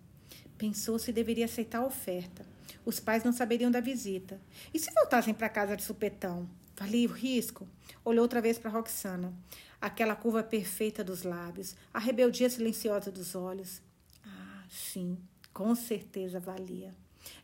[0.58, 2.51] Pensou se deveria aceitar a oferta.
[2.85, 4.40] Os pais não saberiam da visita.
[4.72, 6.48] E se voltassem para casa de supetão?
[6.76, 7.68] Valia o risco?
[8.04, 9.32] Olhou outra vez para Roxana.
[9.80, 13.82] Aquela curva perfeita dos lábios, a rebeldia silenciosa dos olhos.
[14.24, 15.18] Ah, sim,
[15.52, 16.94] com certeza valia.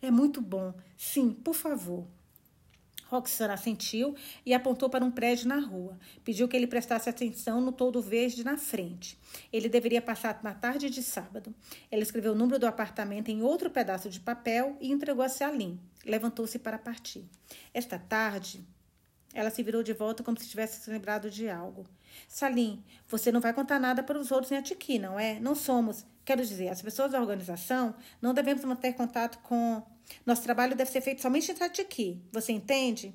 [0.01, 0.75] É muito bom.
[0.97, 2.07] Sim, por favor.
[3.09, 5.99] Roxana assentiu e apontou para um prédio na rua.
[6.25, 9.19] Pediu que ele prestasse atenção no todo verde na frente.
[9.53, 11.55] Ele deveria passar na tarde de sábado.
[11.91, 15.81] Ela escreveu o número do apartamento em outro pedaço de papel e entregou a Salim.
[16.05, 17.25] Levantou-se para partir.
[17.73, 18.65] Esta tarde,
[19.33, 21.85] ela se virou de volta como se tivesse se lembrado de algo.
[22.27, 25.39] Salim, você não vai contar nada para os outros em Atiqui, não é?
[25.41, 26.05] Não somos.
[26.25, 29.83] Quero dizer, as pessoas da organização não devemos manter contato com.
[30.25, 32.23] Nosso trabalho deve ser feito somente em Atiqui.
[32.33, 33.15] Você entende?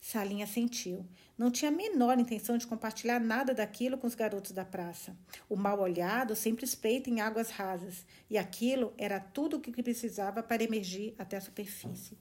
[0.00, 1.06] Salim assentiu.
[1.36, 5.16] Não tinha a menor intenção de compartilhar nada daquilo com os garotos da praça.
[5.48, 10.42] O mal olhado sempre espreita em águas rasas, e aquilo era tudo o que precisava
[10.42, 12.18] para emergir até a superfície.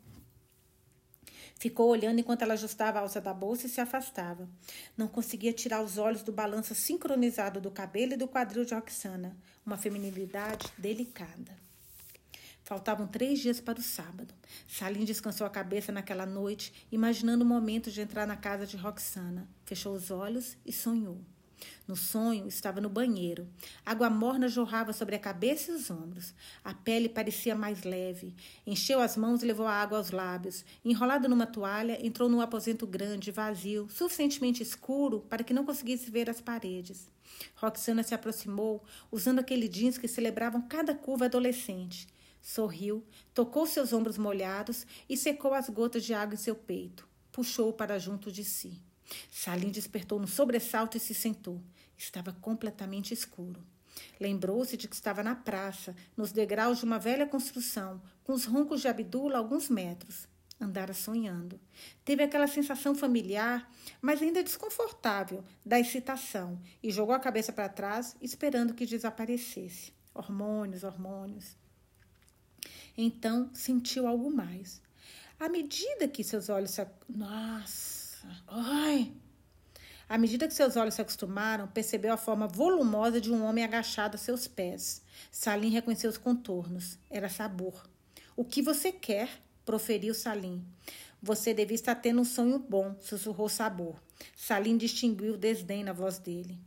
[1.59, 4.47] Ficou olhando enquanto ela ajustava a alça da bolsa e se afastava.
[4.95, 9.37] Não conseguia tirar os olhos do balanço sincronizado do cabelo e do quadril de Roxana,
[9.65, 11.68] uma feminilidade delicada.
[12.69, 14.31] Faltavam três dias para o sábado.
[14.67, 19.49] Salim descansou a cabeça naquela noite, imaginando o momento de entrar na casa de Roxana.
[19.65, 21.19] Fechou os olhos e sonhou.
[21.87, 23.47] No sonho, estava no banheiro.
[23.83, 26.35] Água morna jorrava sobre a cabeça e os ombros.
[26.63, 28.35] A pele parecia mais leve.
[28.67, 30.63] Encheu as mãos e levou a água aos lábios.
[30.85, 36.29] Enrolado numa toalha, entrou num aposento grande, vazio, suficientemente escuro para que não conseguisse ver
[36.29, 37.07] as paredes.
[37.55, 42.07] Roxana se aproximou, usando aquele jeans que celebravam cada curva adolescente.
[42.41, 47.07] Sorriu, tocou seus ombros molhados e secou as gotas de água em seu peito.
[47.31, 48.81] Puxou-o para junto de si.
[49.31, 51.61] Salim despertou no sobressalto e se sentou.
[51.97, 53.63] Estava completamente escuro.
[54.19, 58.81] Lembrou-se de que estava na praça, nos degraus de uma velha construção, com os roncos
[58.81, 60.27] de Abdullah a alguns metros.
[60.61, 61.59] Andara sonhando.
[62.03, 63.71] Teve aquela sensação familiar,
[64.01, 69.93] mas ainda desconfortável, da excitação, e jogou a cabeça para trás, esperando que desaparecesse.
[70.13, 71.55] Hormônios, hormônios.
[72.97, 74.81] Então sentiu algo mais.
[75.39, 76.85] À medida que seus olhos se.
[77.07, 78.27] Nossa!
[78.47, 79.13] Ai!
[80.09, 84.15] À medida que seus olhos se acostumaram, percebeu a forma volumosa de um homem agachado
[84.15, 85.03] a seus pés.
[85.31, 86.97] Salim reconheceu os contornos.
[87.09, 87.87] Era Sabor.
[88.35, 89.29] O que você quer?
[89.63, 90.65] proferiu Salim.
[91.21, 94.01] Você devia estar tendo um sonho bom, sussurrou Sabor.
[94.35, 96.59] Salim distinguiu o desdém na voz dele.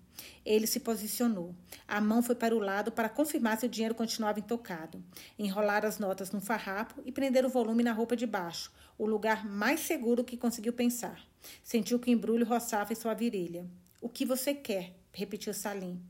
[0.45, 1.55] Ele se posicionou.
[1.87, 5.03] A mão foi para o lado para confirmar se o dinheiro continuava intocado.
[5.39, 9.45] Enrolar as notas num farrapo e prender o volume na roupa de baixo, o lugar
[9.45, 11.21] mais seguro que conseguiu pensar.
[11.63, 13.67] Sentiu que o embrulho roçava em sua virilha.
[14.01, 14.95] O que você quer?
[15.13, 16.01] repetiu Salim.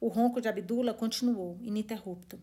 [0.00, 2.40] O ronco de Abdullah continuou, ininterrupto.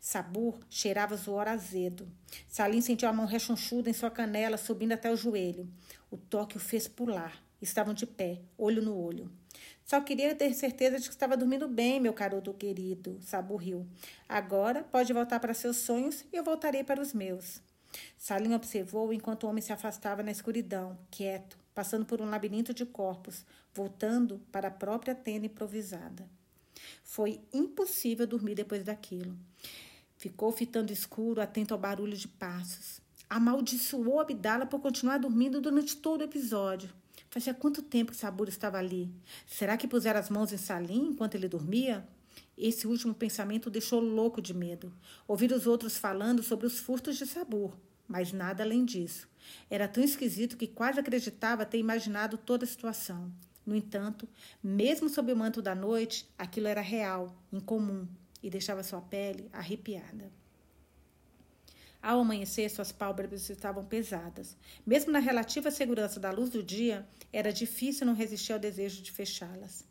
[0.00, 2.08] Sabur cheirava zoor azedo.
[2.48, 5.68] Salim sentiu a mão rechonchuda em sua canela, subindo até o joelho.
[6.10, 7.42] O toque o fez pular.
[7.60, 9.30] Estavam de pé, olho no olho.
[9.86, 13.86] Só queria ter certeza de que estava dormindo bem, meu caroto querido, saburriu.
[14.28, 17.62] Agora pode voltar para seus sonhos e eu voltarei para os meus.
[18.18, 22.84] Salim observou enquanto o homem se afastava na escuridão, quieto, passando por um labirinto de
[22.84, 26.28] corpos, voltando para a própria tenda improvisada.
[27.04, 29.38] Foi impossível dormir depois daquilo.
[30.16, 33.00] Ficou fitando escuro, atento ao barulho de passos.
[33.30, 36.92] Amaldiçoou Abdala por continuar dormindo durante todo o episódio.
[37.36, 39.12] Fazia quanto tempo que Saburo estava ali?
[39.46, 42.02] Será que puseram as mãos em Salim enquanto ele dormia?
[42.56, 44.90] Esse último pensamento o deixou louco de medo.
[45.28, 47.76] Ouvir os outros falando sobre os furtos de Sabor,
[48.08, 49.28] mas nada além disso.
[49.68, 53.30] Era tão esquisito que quase acreditava ter imaginado toda a situação.
[53.66, 54.26] No entanto,
[54.64, 58.08] mesmo sob o manto da noite, aquilo era real, incomum,
[58.42, 60.32] e deixava sua pele arrepiada.
[62.06, 64.56] Ao amanhecer, suas pálpebras estavam pesadas.
[64.86, 69.10] Mesmo na relativa segurança da luz do dia, era difícil não resistir ao desejo de
[69.10, 69.84] fechá-las.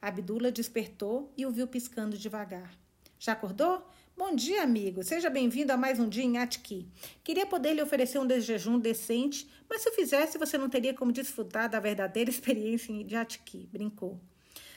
[0.00, 2.72] Abdullah despertou e o viu piscando devagar.
[3.18, 3.84] Já acordou?
[4.16, 5.02] Bom dia, amigo.
[5.02, 6.86] Seja bem-vindo a mais um dia em Atki.
[7.24, 11.10] Queria poder lhe oferecer um desjejum decente, mas se o fizesse, você não teria como
[11.10, 14.20] desfrutar da verdadeira experiência de Atki, brincou.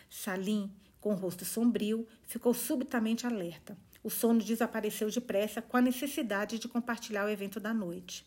[0.09, 3.77] Salim, com o rosto sombrio, ficou subitamente alerta.
[4.03, 8.25] O sono desapareceu depressa com a necessidade de compartilhar o evento da noite.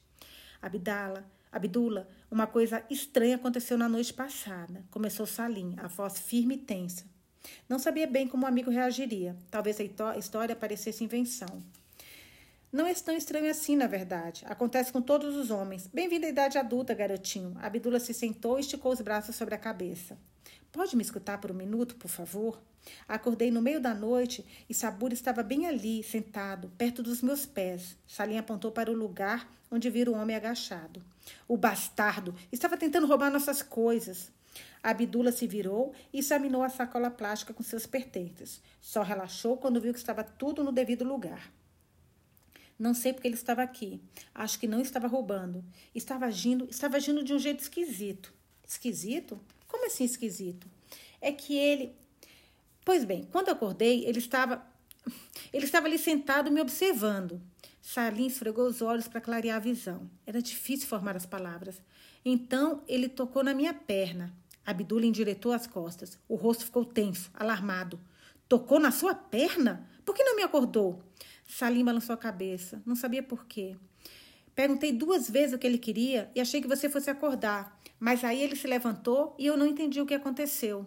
[0.60, 4.84] Abdala, Abdullah, uma coisa estranha aconteceu na noite passada.
[4.90, 7.04] Começou Salim, a voz firme e tensa.
[7.68, 9.36] Não sabia bem como o amigo reagiria.
[9.50, 11.62] Talvez a história parecesse invenção.
[12.72, 14.44] Não é tão estranho assim, na verdade.
[14.46, 15.86] Acontece com todos os homens.
[15.92, 17.54] Bem-vindo à idade adulta, garotinho.
[17.60, 20.16] Abdullah se sentou e esticou os braços sobre a cabeça.
[20.72, 22.58] Pode me escutar por um minuto, por favor?
[23.06, 27.94] Acordei no meio da noite e Sabur estava bem ali, sentado, perto dos meus pés.
[28.06, 31.04] Salim apontou para o lugar onde vira o homem agachado.
[31.46, 34.32] O bastardo estava tentando roubar nossas coisas.
[34.82, 38.60] Abdullah se virou e examinou a sacola plástica com seus pertences.
[38.80, 41.52] Só relaxou quando viu que estava tudo no devido lugar.
[42.78, 44.00] Não sei porque ele estava aqui.
[44.34, 45.62] Acho que não estava roubando.
[45.94, 48.32] Estava agindo, estava agindo de um jeito esquisito.
[48.66, 49.38] Esquisito?
[49.72, 50.68] Como assim esquisito?
[51.20, 51.96] É que ele
[52.84, 54.64] Pois bem, quando acordei, ele estava
[55.52, 57.40] ele estava ali sentado me observando.
[57.80, 60.08] Salim esfregou os olhos para clarear a visão.
[60.26, 61.80] Era difícil formar as palavras.
[62.24, 64.32] Então ele tocou na minha perna.
[64.64, 66.18] Abdullah endireitou as costas.
[66.28, 67.98] O rosto ficou tenso, alarmado.
[68.48, 69.88] Tocou na sua perna?
[70.04, 71.02] Por que não me acordou?
[71.48, 72.82] Salim balançou a cabeça.
[72.86, 73.76] Não sabia por quê.
[74.54, 78.42] Perguntei duas vezes o que ele queria e achei que você fosse acordar, mas aí
[78.42, 80.86] ele se levantou e eu não entendi o que aconteceu.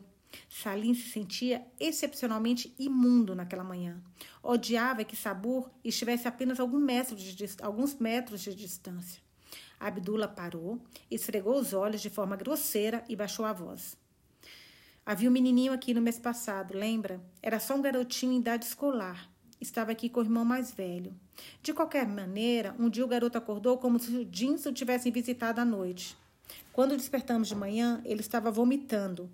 [0.50, 4.02] Salim se sentia excepcionalmente imundo naquela manhã.
[4.44, 9.22] Odiava que Sabur estivesse apenas alguns metros de, alguns metros de distância.
[9.80, 13.98] Abdullah parou, esfregou os olhos de forma grosseira e baixou a voz.
[15.06, 17.22] Havia um menininho aqui no mês passado, lembra?
[17.42, 19.30] Era só um garotinho em idade escolar.
[19.60, 21.14] Estava aqui com o irmão mais velho.
[21.62, 25.62] De qualquer maneira, um dia o garoto acordou como se o Jeans o tivessem visitado
[25.62, 26.18] à noite.
[26.72, 29.30] Quando despertamos de manhã, ele estava vomitando.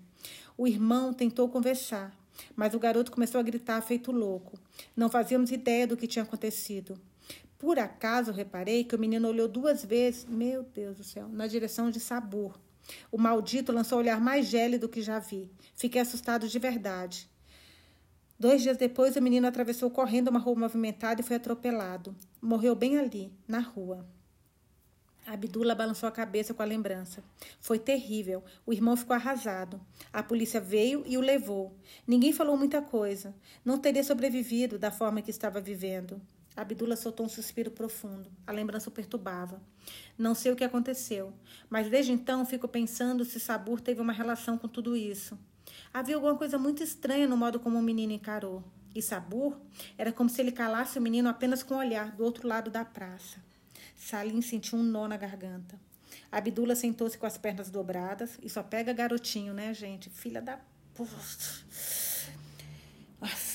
[0.56, 2.16] O irmão tentou conversar,
[2.54, 4.58] mas o garoto começou a gritar feito louco.
[4.96, 6.98] Não fazíamos ideia do que tinha acontecido.
[7.58, 11.90] Por acaso reparei que o menino olhou duas vezes, meu Deus do céu, na direção
[11.90, 12.58] de Sabor.
[13.10, 15.50] O maldito lançou o olhar mais gélido que já vi.
[15.76, 17.28] Fiquei assustado de verdade.
[18.42, 22.12] Dois dias depois, o menino atravessou correndo uma rua movimentada e foi atropelado.
[22.40, 24.04] Morreu bem ali, na rua.
[25.24, 27.22] Abdullah balançou a cabeça com a lembrança.
[27.60, 28.42] Foi terrível.
[28.66, 29.80] O irmão ficou arrasado.
[30.12, 31.72] A polícia veio e o levou.
[32.04, 33.32] Ninguém falou muita coisa.
[33.64, 36.20] Não teria sobrevivido da forma que estava vivendo.
[36.56, 38.28] Abdullah soltou um suspiro profundo.
[38.44, 39.62] A lembrança o perturbava.
[40.18, 41.32] Não sei o que aconteceu,
[41.70, 45.38] mas desde então fico pensando se Sabur teve uma relação com tudo isso.
[45.94, 48.64] Havia alguma coisa muito estranha no modo como o menino encarou.
[48.94, 49.58] E Sabur
[49.98, 52.84] era como se ele calasse o menino apenas com um olhar do outro lado da
[52.84, 53.38] praça.
[53.96, 55.78] Salim sentiu um nó na garganta.
[56.30, 60.08] Abdullah sentou-se com as pernas dobradas e só pega garotinho, né, gente?
[60.10, 60.58] Filha da.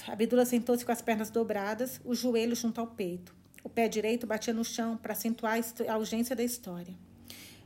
[0.08, 3.36] Abdullah sentou-se com as pernas dobradas, o joelho junto ao peito.
[3.64, 6.96] O pé direito batia no chão para acentuar a urgência da história.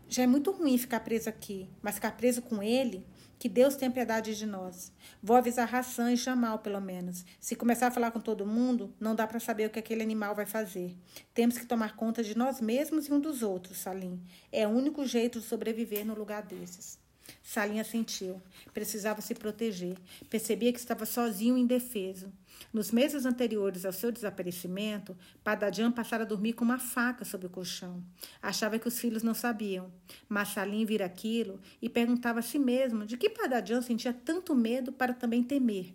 [0.09, 3.05] Já é muito ruim ficar preso aqui, mas ficar preso com ele
[3.41, 4.93] que Deus tenha piedade de nós.
[5.19, 7.25] Vou avisar Hassan e Jamal, pelo menos.
[7.39, 10.35] Se começar a falar com todo mundo, não dá para saber o que aquele animal
[10.35, 10.95] vai fazer.
[11.33, 14.21] Temos que tomar conta de nós mesmos e um dos outros, Salim.
[14.51, 16.99] É o único jeito de sobreviver no lugar desses.
[17.41, 18.39] Salinha sentiu.
[18.75, 19.97] Precisava se proteger.
[20.29, 22.31] Percebia que estava sozinho e indefeso.
[22.73, 27.49] Nos meses anteriores ao seu desaparecimento, Padadjan passara a dormir com uma faca sob o
[27.49, 28.03] colchão.
[28.41, 29.91] Achava que os filhos não sabiam.
[30.27, 34.91] Mas Salim vira aquilo e perguntava a si mesmo de que Padadjan sentia tanto medo
[34.91, 35.93] para também temer.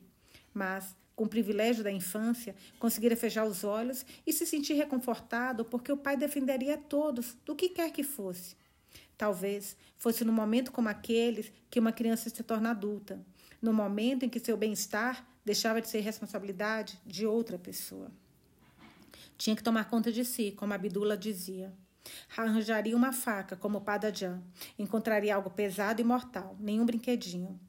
[0.53, 5.91] Mas, com o privilégio da infância, conseguira fechar os olhos e se sentir reconfortado porque
[5.91, 8.57] o pai defenderia a todos, do que quer que fosse.
[9.17, 13.25] Talvez fosse no momento como aqueles que uma criança se torna adulta,
[13.63, 18.11] no momento em que seu bem-estar deixava de ser responsabilidade de outra pessoa.
[19.39, 21.73] Tinha que tomar conta de si, como Abdullah dizia.
[22.37, 24.43] Arranjaria uma faca, como o Padajan.
[24.77, 27.61] Encontraria algo pesado e mortal, nenhum brinquedinho.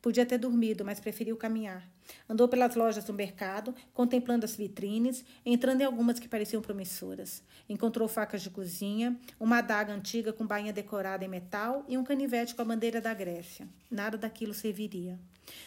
[0.00, 1.90] Podia ter dormido, mas preferiu caminhar.
[2.28, 7.42] Andou pelas lojas do mercado, contemplando as vitrines, entrando em algumas que pareciam promissoras.
[7.68, 12.54] Encontrou facas de cozinha, uma adaga antiga com bainha decorada em metal e um canivete
[12.54, 13.66] com a bandeira da Grécia.
[13.90, 15.18] Nada daquilo serviria.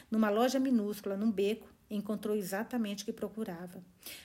[0.09, 3.81] Numa loja minúscula, num beco, encontrou exatamente o que procurava.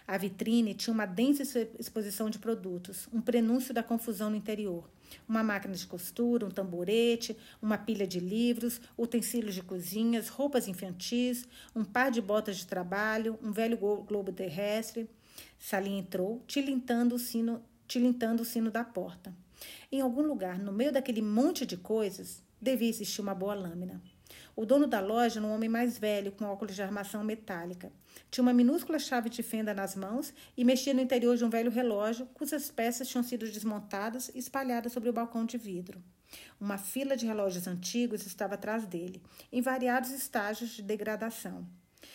[0.06, 1.42] A vitrine tinha uma densa
[1.78, 4.90] exposição de produtos, um prenúncio da confusão no interior.
[5.28, 11.46] Uma máquina de costura, um tamborete, uma pilha de livros, utensílios de cozinhas, roupas infantis,
[11.74, 15.08] um par de botas de trabalho, um velho globo terrestre.
[15.58, 19.34] Salim entrou, tilintando o sino, tilintando o sino da porta.
[19.90, 24.02] Em algum lugar, no meio daquele monte de coisas, devia existir uma boa lâmina.
[24.55, 27.92] O dono da loja era um homem mais velho, com óculos de armação metálica.
[28.31, 31.71] Tinha uma minúscula chave de fenda nas mãos e mexia no interior de um velho
[31.71, 36.03] relógio, cujas peças tinham sido desmontadas e espalhadas sobre o balcão de vidro.
[36.61, 41.66] Uma fila de relógios antigos estava atrás dele, em variados estágios de degradação.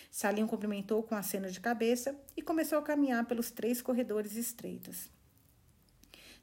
[0.10, 5.10] Salim cumprimentou com aceno de cabeça e começou a caminhar pelos três corredores estreitos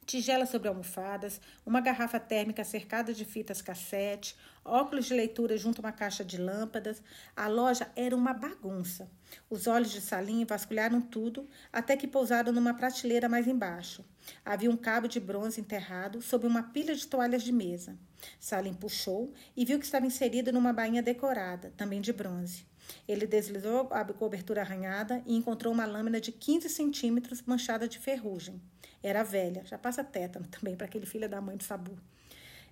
[0.05, 5.85] tigelas sobre almofadas, uma garrafa térmica cercada de fitas cassete, óculos de leitura junto a
[5.85, 7.01] uma caixa de lâmpadas.
[7.35, 9.09] A loja era uma bagunça.
[9.49, 14.05] Os olhos de Salim vasculharam tudo até que pousaram numa prateleira mais embaixo.
[14.43, 17.97] Havia um cabo de bronze enterrado sob uma pilha de toalhas de mesa.
[18.39, 22.65] Salim puxou e viu que estava inserido numa bainha decorada, também de bronze.
[23.07, 28.61] Ele deslizou a cobertura arranhada e encontrou uma lâmina de 15 centímetros manchada de ferrugem.
[29.01, 31.97] Era velha, já passa tétano também para aquele filho da mãe de Sabu.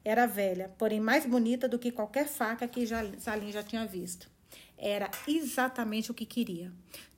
[0.04, 2.86] Era velha, porém mais bonita do que qualquer faca que
[3.20, 4.30] Salim já tinha visto.
[4.78, 6.72] Era exatamente o que queria.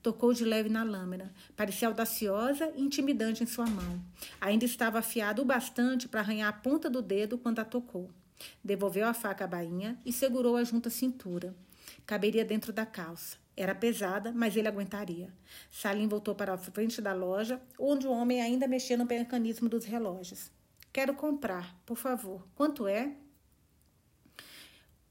[0.03, 1.33] Tocou de leve na lâmina.
[1.55, 3.99] Parecia audaciosa e intimidante em sua mão.
[4.39, 8.11] Ainda estava afiado o bastante para arranhar a ponta do dedo quando a tocou.
[8.63, 11.55] Devolveu a faca à bainha e segurou-a junto à cintura.
[12.05, 13.37] Caberia dentro da calça.
[13.57, 15.33] Era pesada, mas ele aguentaria.
[15.71, 19.85] Salim voltou para a frente da loja, onde o homem ainda mexia no mecanismo dos
[19.85, 20.51] relógios.
[20.91, 22.45] Quero comprar, por favor.
[22.53, 23.15] Quanto é?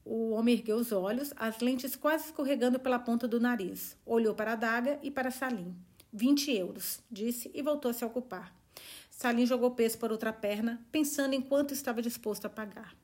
[0.05, 3.97] O homem ergueu os olhos, as lentes quase escorregando pela ponta do nariz.
[4.05, 5.75] Olhou para a daga e para Salim.
[6.13, 8.55] Vinte euros, disse e voltou a se ocupar.
[9.09, 12.95] Salim jogou peso por outra perna, pensando em quanto estava disposto a pagar.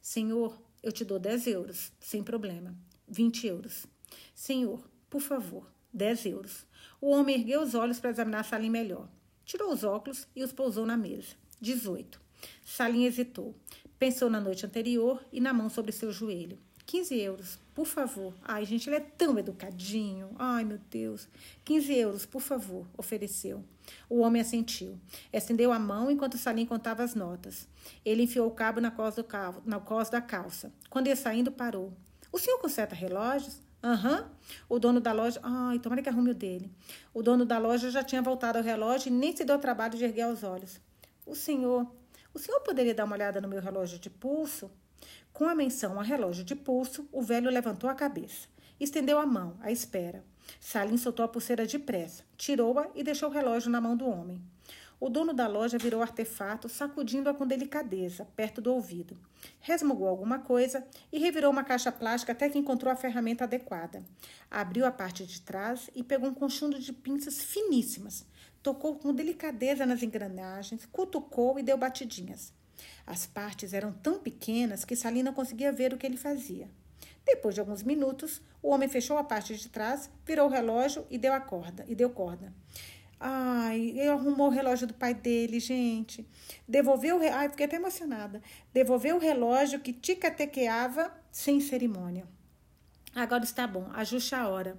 [0.00, 2.74] Senhor, eu te dou dez euros, sem problema.
[3.08, 3.86] Vinte euros.
[4.34, 6.66] Senhor, por favor, dez euros.
[7.00, 9.08] O homem ergueu os olhos para examinar Salim melhor.
[9.44, 11.36] Tirou os óculos e os pousou na mesa.
[11.60, 12.20] Dezoito.
[12.64, 13.54] Salim hesitou.
[13.98, 16.58] Pensou na noite anterior e na mão sobre seu joelho.
[16.84, 18.34] 15 euros, por favor.
[18.42, 20.30] Ai, gente, ele é tão educadinho.
[20.38, 21.28] Ai, meu Deus.
[21.64, 23.64] 15 euros, por favor, ofereceu.
[24.08, 24.98] O homem assentiu.
[25.32, 27.68] Estendeu a mão enquanto Salim contava as notas.
[28.04, 29.26] Ele enfiou o cabo na cos, do
[29.64, 30.72] na da calça.
[30.88, 31.92] Quando ia saindo, parou.
[32.36, 33.62] O senhor conserta relógios?
[33.82, 34.18] Aham.
[34.18, 34.24] Uhum.
[34.68, 35.40] O dono da loja.
[35.42, 36.70] Ai, tomara que arrume o dele.
[37.14, 40.04] O dono da loja já tinha voltado ao relógio e nem se deu trabalho de
[40.04, 40.78] erguer os olhos.
[41.24, 41.90] O senhor
[42.34, 44.70] o senhor poderia dar uma olhada no meu relógio de pulso?
[45.32, 48.48] Com a menção a relógio de pulso, o velho levantou a cabeça.
[48.78, 50.22] Estendeu a mão, à espera.
[50.60, 54.38] Salim soltou a pulseira depressa, tirou-a e deixou o relógio na mão do homem.
[54.98, 59.18] O dono da loja virou o artefato, sacudindo-a com delicadeza, perto do ouvido.
[59.60, 64.02] Resmungou alguma coisa e revirou uma caixa plástica até que encontrou a ferramenta adequada.
[64.50, 68.24] Abriu a parte de trás e pegou um conjunto de pinças finíssimas,
[68.66, 72.52] Tocou com delicadeza nas engrenagens, cutucou e deu batidinhas.
[73.06, 76.68] As partes eram tão pequenas que Salim não conseguia ver o que ele fazia.
[77.24, 81.16] Depois de alguns minutos, o homem fechou a parte de trás, virou o relógio e
[81.16, 82.52] deu a corda, e deu corda.
[83.18, 86.26] Ai, ele arrumou o relógio do pai dele, gente.
[86.68, 87.40] Devolveu o relógio.
[87.40, 88.42] Ai, fiquei até emocionada.
[88.72, 92.26] Devolveu o relógio que ticatequeava sem cerimônia.
[93.14, 94.78] Agora está bom, ajuste a hora.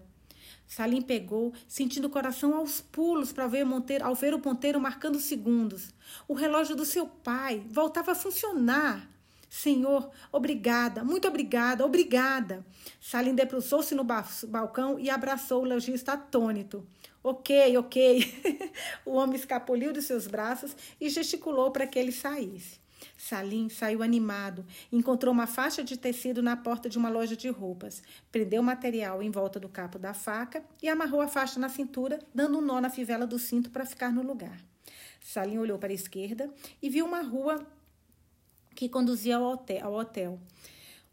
[0.67, 5.19] Salim pegou, sentindo o coração aos pulos para ver Monteiro, ao ver o ponteiro marcando
[5.19, 5.93] segundos.
[6.27, 9.09] O relógio do seu pai voltava a funcionar.
[9.49, 12.65] Senhor, obrigada, muito obrigada, obrigada.
[12.99, 16.85] Salim debruçou-se no balcão e abraçou o lojista atônito.
[17.29, 18.41] Ok, ok.
[19.05, 22.79] o homem escapuliu de seus braços e gesticulou para que ele saísse.
[23.17, 24.65] Salim saiu animado.
[24.89, 28.01] Encontrou uma faixa de tecido na porta de uma loja de roupas.
[28.31, 32.17] Prendeu o material em volta do capo da faca e amarrou a faixa na cintura,
[32.33, 34.63] dando um nó na fivela do cinto para ficar no lugar.
[35.19, 36.49] Salim olhou para a esquerda
[36.81, 37.67] e viu uma rua
[38.73, 39.85] que conduzia ao hotel.
[39.85, 40.39] Ao hotel.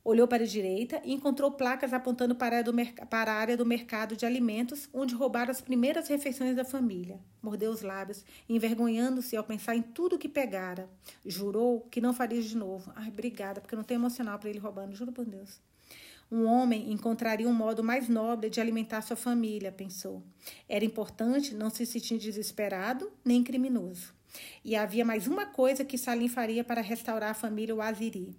[0.04, 4.14] Olhou para a direita e encontrou placas apontando para a, para a área do mercado
[4.14, 7.18] de alimentos, onde roubaram as primeiras refeições da família.
[7.42, 10.90] Mordeu os lábios, envergonhando-se ao pensar em tudo que pegara.
[11.24, 12.92] Jurou que não faria de novo.
[12.94, 15.58] Ai, obrigada, porque não tem emocional para ele roubando, juro por Deus.
[16.30, 20.22] Um homem encontraria um modo mais nobre de alimentar sua família, pensou.
[20.68, 24.12] Era importante não se sentir desesperado nem criminoso.
[24.62, 28.34] E havia mais uma coisa que Salim faria para restaurar a família Waziri.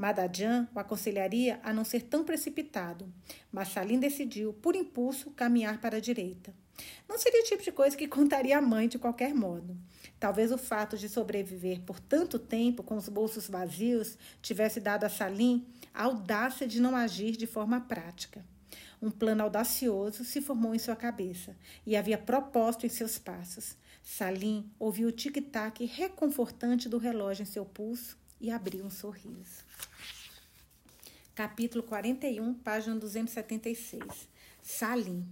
[0.00, 3.06] Madadjan o aconselharia a não ser tão precipitado,
[3.52, 6.54] mas Salim decidiu, por impulso, caminhar para a direita.
[7.06, 9.76] Não seria o tipo de coisa que contaria à mãe de qualquer modo.
[10.18, 15.10] Talvez o fato de sobreviver por tanto tempo com os bolsos vazios tivesse dado a
[15.10, 18.42] Salim a audácia de não agir de forma prática.
[19.02, 21.54] Um plano audacioso se formou em sua cabeça
[21.86, 23.76] e havia propósito em seus passos.
[24.02, 29.68] Salim ouviu o tic-tac reconfortante do relógio em seu pulso e abriu um sorriso.
[31.40, 34.28] Capítulo 41, página 276.
[34.62, 35.24] Salim.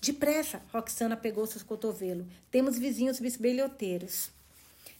[0.00, 2.24] Depressa, Roxana pegou seus cotovelos.
[2.52, 4.30] Temos vizinhos bisbilhoteiros.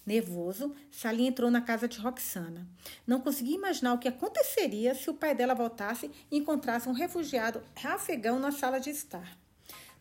[0.05, 2.67] Nervoso, Salim entrou na casa de Roxana.
[3.07, 7.63] Não conseguia imaginar o que aconteceria se o pai dela voltasse e encontrasse um refugiado
[7.85, 9.39] afegão na sala de estar.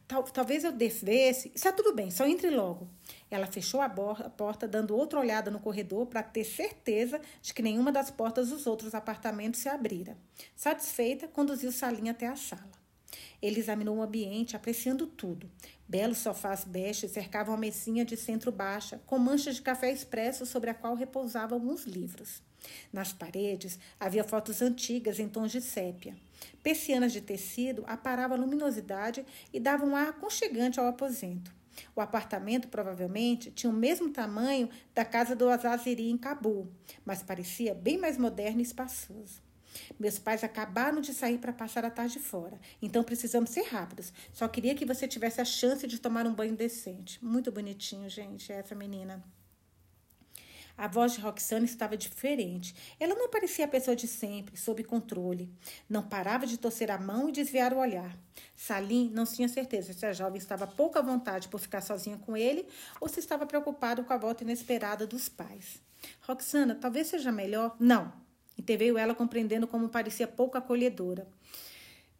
[0.07, 1.51] Tal, talvez eu devesse.
[1.53, 2.89] Está tudo bem, só entre logo.
[3.31, 7.61] Ela fechou a, a porta, dando outra olhada no corredor para ter certeza de que
[7.61, 10.17] nenhuma das portas dos outros apartamentos se abrira.
[10.55, 12.79] Satisfeita, conduziu Salim até a sala.
[13.41, 15.49] Ele examinou o ambiente, apreciando tudo.
[15.87, 20.69] Belos sofás bege cercavam a mesinha de centro baixa, com manchas de café expresso sobre
[20.69, 22.41] a qual repousavam alguns livros.
[22.91, 26.15] Nas paredes havia fotos antigas em tons de sépia.
[26.61, 31.58] Persianas de tecido aparavam a luminosidade e davam um ar aconchegante ao aposento.
[31.95, 36.71] O apartamento provavelmente tinha o mesmo tamanho da casa do Azaziri em Cabul,
[37.05, 39.41] mas parecia bem mais moderno e espaçoso.
[39.99, 44.11] Meus pais acabaram de sair para passar a tarde fora, então precisamos ser rápidos.
[44.33, 47.23] Só queria que você tivesse a chance de tomar um banho decente.
[47.23, 49.23] Muito bonitinho, gente, essa menina.
[50.79, 52.73] A voz de Roxane estava diferente.
[52.97, 55.53] Ela não parecia a pessoa de sempre, sob controle.
[55.89, 58.17] Não parava de torcer a mão e desviar o olhar.
[58.55, 62.37] Salim não tinha certeza se a jovem estava pouco à vontade por ficar sozinha com
[62.37, 62.65] ele
[63.01, 65.81] ou se estava preocupado com a volta inesperada dos pais.
[66.21, 67.75] Roxana, talvez seja melhor.
[67.77, 68.13] Não.
[68.57, 71.27] Interveio ela, compreendendo como parecia pouco acolhedora.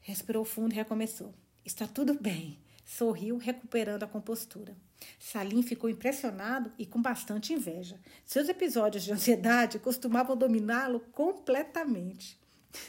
[0.01, 1.34] Respirou fundo e recomeçou.
[1.64, 2.60] Está tudo bem.
[2.90, 4.76] Sorriu, recuperando a compostura.
[5.20, 8.00] Salim ficou impressionado e com bastante inveja.
[8.26, 12.36] Seus episódios de ansiedade costumavam dominá-lo completamente.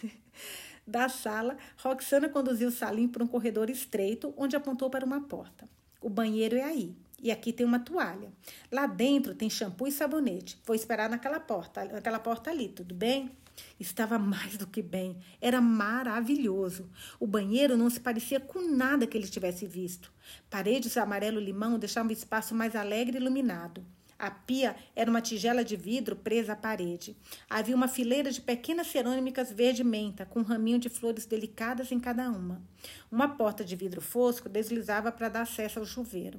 [0.86, 5.68] da sala, Roxana conduziu Salim para um corredor estreito, onde apontou para uma porta.
[6.00, 6.96] O banheiro é aí.
[7.22, 8.32] E aqui tem uma toalha.
[8.72, 10.58] Lá dentro tem shampoo e sabonete.
[10.64, 13.30] Vou esperar naquela porta, naquela porta ali, tudo bem?
[13.78, 15.16] Estava mais do que bem.
[15.40, 16.90] Era maravilhoso.
[17.18, 20.12] O banheiro não se parecia com nada que ele tivesse visto.
[20.48, 23.84] Paredes amarelo-limão deixavam o espaço mais alegre e iluminado.
[24.20, 27.16] A pia era uma tigela de vidro presa à parede.
[27.48, 32.28] Havia uma fileira de pequenas cerâmicas verde-menta, com um raminho de flores delicadas em cada
[32.30, 32.62] uma.
[33.10, 36.38] Uma porta de vidro fosco deslizava para dar acesso ao chuveiro.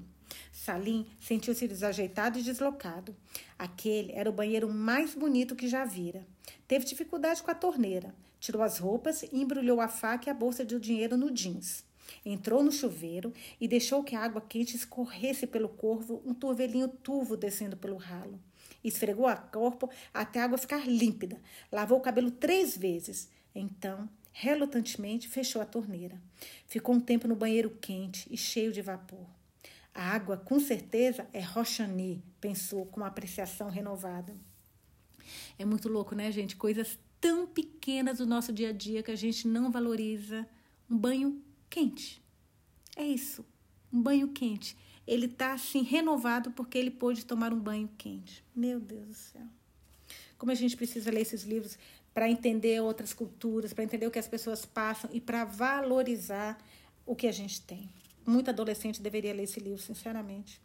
[0.52, 3.16] Salim sentiu-se desajeitado e deslocado.
[3.58, 6.26] Aquele era o banheiro mais bonito que já vira.
[6.68, 8.14] Teve dificuldade com a torneira.
[8.40, 11.84] Tirou as roupas e embrulhou a faca e a bolsa de dinheiro no jeans.
[12.26, 17.38] Entrou no chuveiro e deixou que a água quente escorresse pelo corpo, um turvelinho turvo
[17.38, 18.40] descendo pelo ralo.
[18.84, 21.40] Esfregou o corpo até a água ficar límpida.
[21.72, 23.30] Lavou o cabelo três vezes.
[23.54, 26.22] Então, relutantemente, fechou a torneira.
[26.66, 29.41] Ficou um tempo no banheiro quente e cheio de vapor.
[29.94, 34.36] A água, com certeza, é Roxani, pensou com apreciação renovada.
[35.60, 36.56] É muito louco, né, gente?
[36.56, 40.48] Coisas tão pequenas do nosso dia a dia que a gente não valoriza.
[40.90, 42.22] Um banho quente.
[42.96, 43.46] É isso,
[43.92, 44.76] um banho quente.
[45.08, 48.44] Ele está assim renovado porque ele pôde tomar um banho quente.
[48.56, 49.48] Meu Deus do céu.
[50.38, 51.78] Como a gente precisa ler esses livros
[52.14, 56.58] para entender outras culturas, para entender o que as pessoas passam e para valorizar
[57.06, 57.90] o que a gente tem.
[58.26, 60.62] Muito adolescente deveria ler esse livro, sinceramente.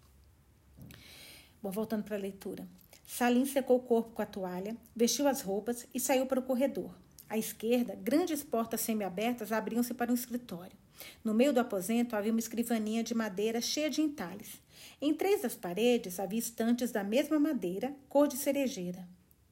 [1.63, 2.67] Bom, voltando para a leitura.
[3.07, 6.95] Salim secou o corpo com a toalha, vestiu as roupas e saiu para o corredor.
[7.29, 10.77] À esquerda, grandes portas semiabertas abriam-se para um escritório.
[11.25, 14.61] No meio do aposento havia uma escrivaninha de madeira cheia de entalhes.
[15.01, 19.07] Em três das paredes havia estantes da mesma madeira, cor de cerejeira.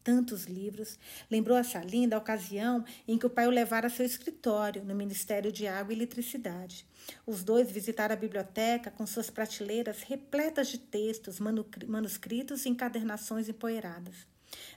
[0.05, 0.99] Tantos livros.
[1.31, 4.95] Lembrou a Salim da ocasião em que o pai o levara a seu escritório no
[4.95, 6.87] Ministério de Água e Eletricidade.
[7.27, 14.27] Os dois visitaram a biblioteca com suas prateleiras repletas de textos, manuscritos e encadernações empoeiradas.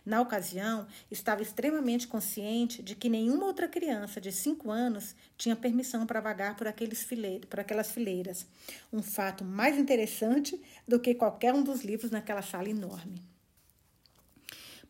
[0.06, 6.08] Na ocasião, estava extremamente consciente de que nenhuma outra criança de cinco anos tinha permissão
[6.08, 8.48] para vagar por, fileiros, por aquelas fileiras.
[8.92, 13.22] Um fato mais interessante do que qualquer um dos livros naquela sala enorme.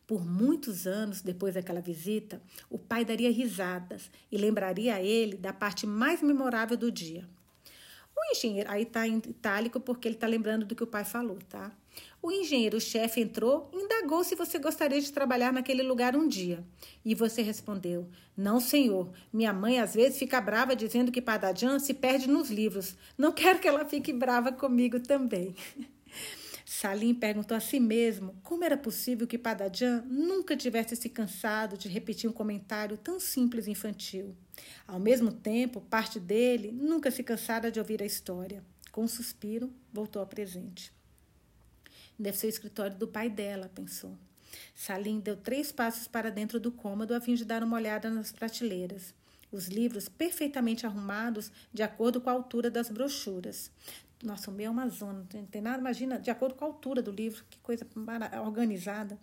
[0.08, 2.40] Por muitos anos depois daquela visita,
[2.70, 7.28] o pai daria risadas e lembraria a ele da parte mais memorável do dia.
[8.16, 11.38] O engenheiro, aí está em itálico porque ele está lembrando do que o pai falou,
[11.50, 11.70] tá?
[12.22, 16.64] O engenheiro-chefe entrou e indagou se você gostaria de trabalhar naquele lugar um dia.
[17.04, 19.10] E você respondeu: Não, senhor.
[19.30, 22.96] Minha mãe às vezes fica brava dizendo que Padajan se perde nos livros.
[23.16, 25.54] Não quero que ela fique brava comigo também.
[26.70, 31.88] Salim perguntou a si mesmo como era possível que Padajan nunca tivesse se cansado de
[31.88, 34.36] repetir um comentário tão simples e infantil.
[34.86, 38.62] Ao mesmo tempo, parte dele nunca se cansara de ouvir a história.
[38.92, 40.92] Com um suspiro, voltou ao presente.
[42.18, 44.18] Deve ser o escritório do pai dela, pensou.
[44.74, 48.30] Salim deu três passos para dentro do cômodo a fim de dar uma olhada nas
[48.30, 49.14] prateleiras.
[49.50, 53.70] Os livros perfeitamente arrumados de acordo com a altura das brochuras.
[54.22, 57.00] Nossa, o meu é uma zona, não tem nada, imagina, de acordo com a altura
[57.00, 57.86] do livro, que coisa
[58.44, 59.18] organizada.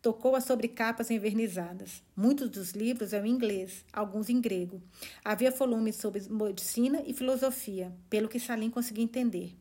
[0.00, 2.02] Tocou as sobrecapas envernizadas.
[2.16, 4.82] Muitos dos livros eram em inglês, alguns em grego.
[5.22, 9.54] Havia volumes sobre medicina e filosofia, pelo que Salim conseguia entender.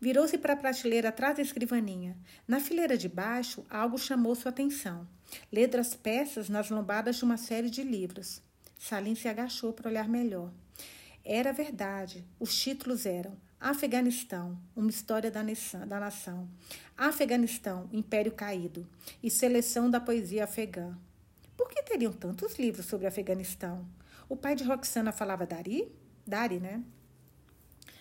[0.00, 2.16] Virou-se para a prateleira atrás da escrivaninha.
[2.46, 5.08] Na fileira de baixo, algo chamou sua atenção.
[5.50, 8.42] Letras peças nas lombadas de uma série de livros.
[8.78, 10.52] Salim se agachou para olhar melhor.
[11.24, 12.24] Era verdade.
[12.38, 15.42] Os títulos eram Afeganistão, uma história da
[15.98, 16.48] nação.
[16.96, 18.86] Afeganistão, Império Caído.
[19.20, 20.96] E Seleção da Poesia Afegã.
[21.56, 23.84] Por que teriam tantos livros sobre Afeganistão?
[24.28, 25.90] O pai de Roxana falava Dari?
[26.24, 26.84] Dari, né?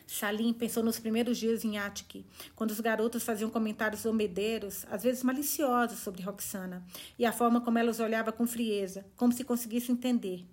[0.05, 2.23] Salim pensou nos primeiros dias em Attic,
[2.55, 6.85] quando os garotos faziam comentários omedeiros, às vezes maliciosos, sobre Roxana,
[7.17, 10.45] e a forma como ela os olhava com frieza, como se conseguisse entender.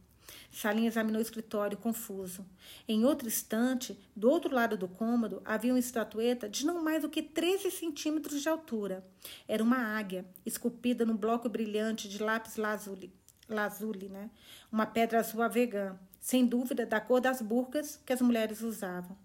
[0.55, 2.47] Salim examinou o escritório, confuso.
[2.87, 7.09] Em outro instante, do outro lado do cômodo, havia uma estatueta de não mais do
[7.09, 9.05] que 13 centímetros de altura.
[9.49, 13.13] Era uma águia, esculpida num bloco brilhante de lápis lazuli,
[13.49, 14.31] lazuli né?
[14.71, 19.19] uma pedra azul avegã, sem dúvida da cor das burcas que as mulheres usavam.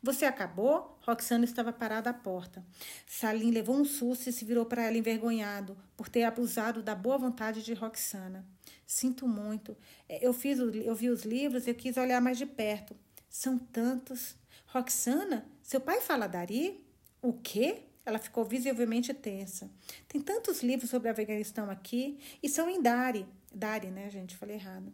[0.00, 0.96] Você acabou?
[1.02, 2.64] Roxana estava parada à porta.
[3.06, 7.18] Salim levou um susto e se virou para ela envergonhado por ter abusado da boa
[7.18, 8.46] vontade de Roxana.
[8.88, 9.76] Sinto muito.
[10.08, 12.96] É, eu, fiz, eu vi os livros eu quis olhar mais de perto.
[13.28, 14.34] São tantos.
[14.68, 16.82] Roxana, seu pai fala Dari?
[17.20, 17.82] O quê?
[18.06, 19.70] Ela ficou visivelmente tensa.
[20.08, 23.26] Tem tantos livros sobre Afeganistão aqui e são em Dari.
[23.54, 24.34] Dari, né, gente?
[24.34, 24.90] Falei errado.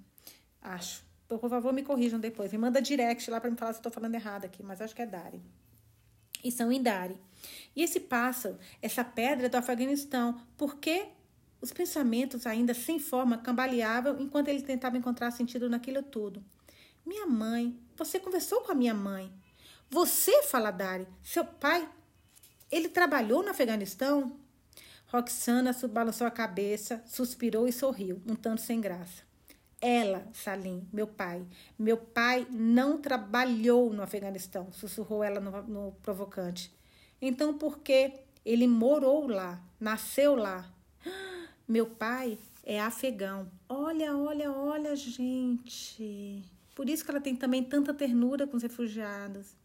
[0.60, 1.04] Acho.
[1.28, 2.50] Por favor, me corrijam depois.
[2.50, 4.94] Me manda direct lá para me falar se eu estou falando errado aqui, mas acho
[4.94, 5.40] que é Dari.
[6.42, 7.16] E são em Dari.
[7.76, 11.06] E esse pássaro, essa pedra é do Afeganistão, porque
[11.64, 16.44] os pensamentos, ainda sem forma, cambaleavam enquanto ele tentava encontrar sentido naquilo tudo.
[17.06, 19.32] Minha mãe, você conversou com a minha mãe.
[19.88, 21.88] Você, fala Dari, seu pai,
[22.70, 24.38] ele trabalhou no Afeganistão?
[25.06, 29.22] Roxana balançou a cabeça, suspirou e sorriu, um tanto sem graça.
[29.80, 31.46] Ela, Salim, meu pai.
[31.78, 36.70] Meu pai não trabalhou no Afeganistão, sussurrou ela no, no provocante.
[37.22, 38.12] Então, por que
[38.44, 40.70] ele morou lá, nasceu lá?
[41.66, 43.50] Meu pai é afegão.
[43.68, 46.44] Olha, olha, olha, gente.
[46.74, 49.56] Por isso que ela tem também tanta ternura com os refugiados.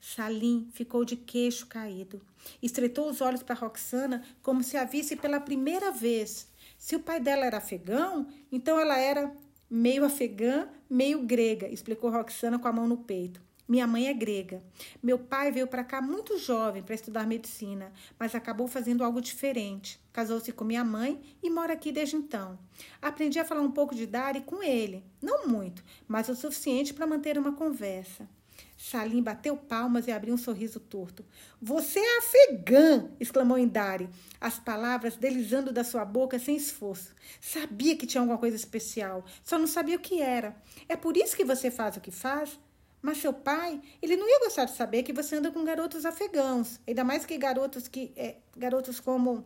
[0.00, 2.20] Salim ficou de queixo caído.
[2.60, 6.48] Estreitou os olhos para Roxana como se a visse pela primeira vez.
[6.76, 9.32] Se o pai dela era afegão, então ela era
[9.70, 13.40] meio afegã, meio grega, explicou Roxana com a mão no peito.
[13.68, 14.62] Minha mãe é grega.
[15.02, 20.00] Meu pai veio para cá muito jovem para estudar medicina, mas acabou fazendo algo diferente.
[20.12, 22.58] Casou-se com minha mãe e mora aqui desde então.
[23.02, 27.06] Aprendi a falar um pouco de Dari com ele, não muito, mas o suficiente para
[27.06, 28.28] manter uma conversa.
[28.76, 31.24] Salim bateu palmas e abriu um sorriso torto.
[31.60, 33.10] Você é afegã!
[33.18, 34.08] exclamou Indari,
[34.40, 37.14] as palavras deslizando da sua boca sem esforço.
[37.40, 40.56] Sabia que tinha alguma coisa especial, só não sabia o que era.
[40.88, 42.58] É por isso que você faz o que faz?
[43.00, 46.80] Mas seu pai, ele não ia gostar de saber que você anda com garotos afegãos,
[46.86, 49.44] ainda mais que garotos que é, garotos como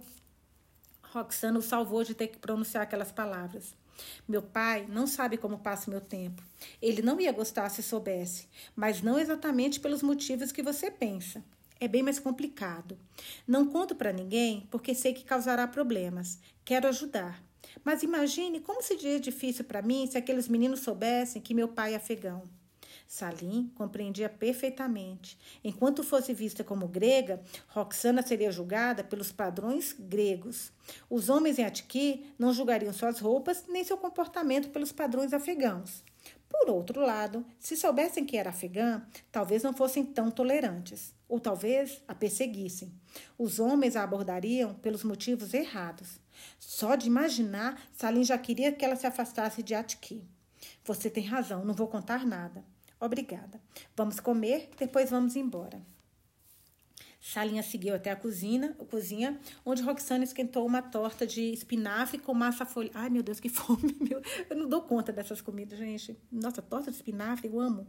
[1.03, 3.75] Roxana o salvou de ter que pronunciar aquelas palavras.
[4.27, 6.43] Meu pai não sabe como passo meu tempo.
[6.81, 11.45] Ele não ia gostar se soubesse, mas não exatamente pelos motivos que você pensa.
[11.79, 12.99] É bem mais complicado.
[13.47, 16.39] Não conto para ninguém porque sei que causará problemas.
[16.65, 17.43] Quero ajudar.
[17.85, 21.97] Mas imagine como seria difícil para mim se aqueles meninos soubessem que meu pai é
[21.97, 22.43] afegão.
[23.11, 25.37] Salim compreendia perfeitamente.
[25.65, 30.71] Enquanto fosse vista como grega, Roxana seria julgada pelos padrões gregos.
[31.11, 36.05] Os homens em Atiki não julgariam suas roupas nem seu comportamento pelos padrões afegãos.
[36.49, 39.03] Por outro lado, se soubessem que era afegã,
[39.33, 42.95] talvez não fossem tão tolerantes, ou talvez a perseguissem.
[43.37, 46.21] Os homens a abordariam pelos motivos errados.
[46.61, 50.23] Só de imaginar, Salim já queria que ela se afastasse de Atiki.
[50.85, 52.65] Você tem razão, não vou contar nada.
[53.01, 53.61] Obrigada.
[53.97, 55.81] Vamos comer, depois vamos embora.
[57.21, 62.33] Salinha seguiu até a cozinha, a cozinha, onde Roxana esquentou uma torta de espinafre com
[62.33, 62.99] massa folhada.
[62.99, 63.95] Ai, meu Deus, que fome!
[64.01, 64.23] Meu.
[64.49, 66.19] Eu não dou conta dessas comidas, gente.
[66.33, 67.87] Nossa, torta de espinafre, eu amo.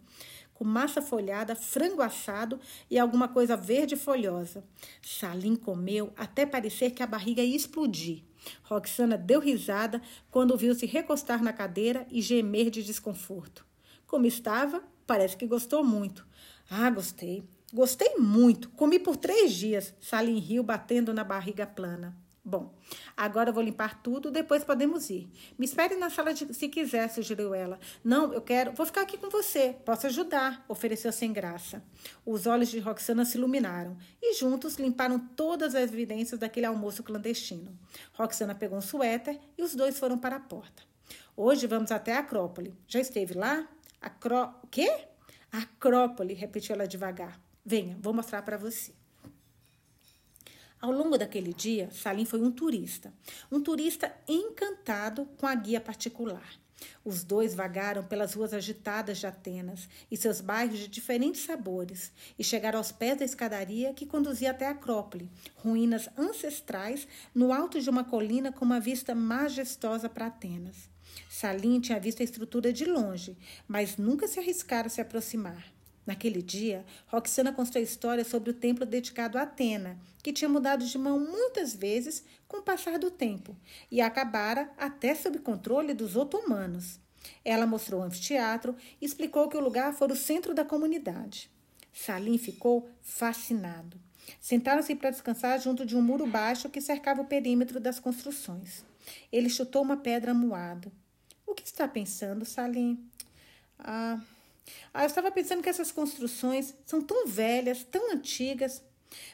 [0.54, 2.60] Com massa folhada, frango assado
[2.90, 4.66] e alguma coisa verde folhosa.
[5.02, 8.24] Salim comeu até parecer que a barriga ia explodir.
[8.64, 13.66] Roxana deu risada quando viu se recostar na cadeira e gemer de desconforto.
[14.06, 16.26] Como estava, Parece que gostou muito.
[16.70, 17.44] Ah, gostei.
[17.74, 18.70] Gostei muito.
[18.70, 19.94] Comi por três dias.
[20.00, 22.18] Salim riu, batendo na barriga plana.
[22.42, 22.74] Bom,
[23.18, 25.30] agora vou limpar tudo, depois podemos ir.
[25.60, 27.78] Me espere na sala de, se quiser, sugeriu ela.
[28.02, 28.72] Não, eu quero.
[28.72, 29.76] Vou ficar aqui com você.
[29.84, 31.84] Posso ajudar, ofereceu sem graça.
[32.26, 37.78] Os olhos de Roxana se iluminaram e juntos limparam todas as evidências daquele almoço clandestino.
[38.14, 40.84] Roxana pegou um suéter e os dois foram para a porta.
[41.36, 42.74] Hoje vamos até a Acrópole.
[42.88, 43.68] Já esteve lá?
[44.02, 44.60] Acró...
[44.64, 45.08] O quê?
[45.52, 47.40] Acrópole, repetiu ela devagar.
[47.64, 48.92] Venha, vou mostrar para você.
[50.82, 53.14] Ao longo daquele dia, Salim foi um turista.
[53.52, 56.60] Um turista encantado com a guia particular.
[57.06, 62.44] Os dois vagaram pelas ruas agitadas de Atenas e seus bairros de diferentes sabores e
[62.44, 67.90] chegaram aos pés da escadaria que conduzia até a Acrópole, ruínas ancestrais no alto de
[67.90, 70.90] uma colina com uma vista majestosa para Atenas.
[71.30, 75.72] Salim tinha visto a estrutura de longe, mas nunca se arriscara a se aproximar.
[76.06, 80.86] Naquele dia, Roxana contou a história sobre o templo dedicado a Atena, que tinha mudado
[80.86, 83.56] de mão muitas vezes com o passar do tempo
[83.90, 87.00] e acabara até sob controle dos otomanos.
[87.46, 91.50] Ela mostrou o anfiteatro e explicou que o lugar fora o centro da comunidade.
[91.94, 94.00] Salim ficou fascinado.
[94.40, 98.84] Sentaram-se para descansar junto de um muro baixo que cercava o perímetro das construções.
[99.32, 100.92] Ele chutou uma pedra moada.
[101.52, 102.98] O que está pensando, Salim?
[103.78, 104.22] Ah,
[104.94, 108.82] Ah, eu estava pensando que essas construções são tão velhas, tão antigas,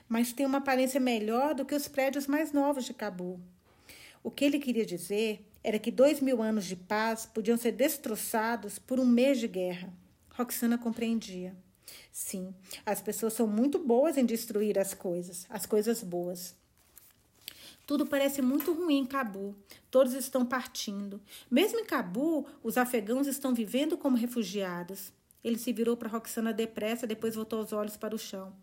[0.09, 3.39] mas têm uma aparência melhor do que os prédios mais novos de Cabo.
[4.23, 8.79] O que ele queria dizer era que dois mil anos de paz podiam ser destroçados
[8.79, 9.93] por um mês de guerra.
[10.31, 11.55] Roxana compreendia.
[12.11, 12.51] Sim,
[12.83, 16.55] as pessoas são muito boas em destruir as coisas, as coisas boas.
[17.87, 19.55] Tudo parece muito ruim em Cabu.
[19.89, 21.21] Todos estão partindo.
[21.49, 25.13] Mesmo em Cabu, os afegãos estão vivendo como refugiados.
[25.41, 28.53] Ele se virou para Roxana depressa, depois voltou os olhos para o chão.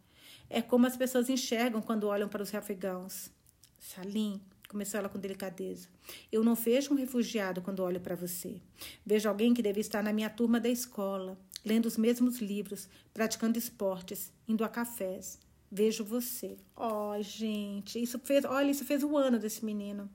[0.50, 3.30] É como as pessoas enxergam quando olham para os afegãos.
[3.78, 5.88] Salim, começou ela com delicadeza.
[6.30, 8.60] Eu não vejo um refugiado quando olho para você.
[9.06, 13.58] Vejo alguém que deve estar na minha turma da escola, lendo os mesmos livros, praticando
[13.58, 15.38] esportes, indo a cafés.
[15.70, 16.56] Vejo você.
[16.76, 20.10] Ó, oh, gente, isso fez, olha, isso fez o ano desse menino.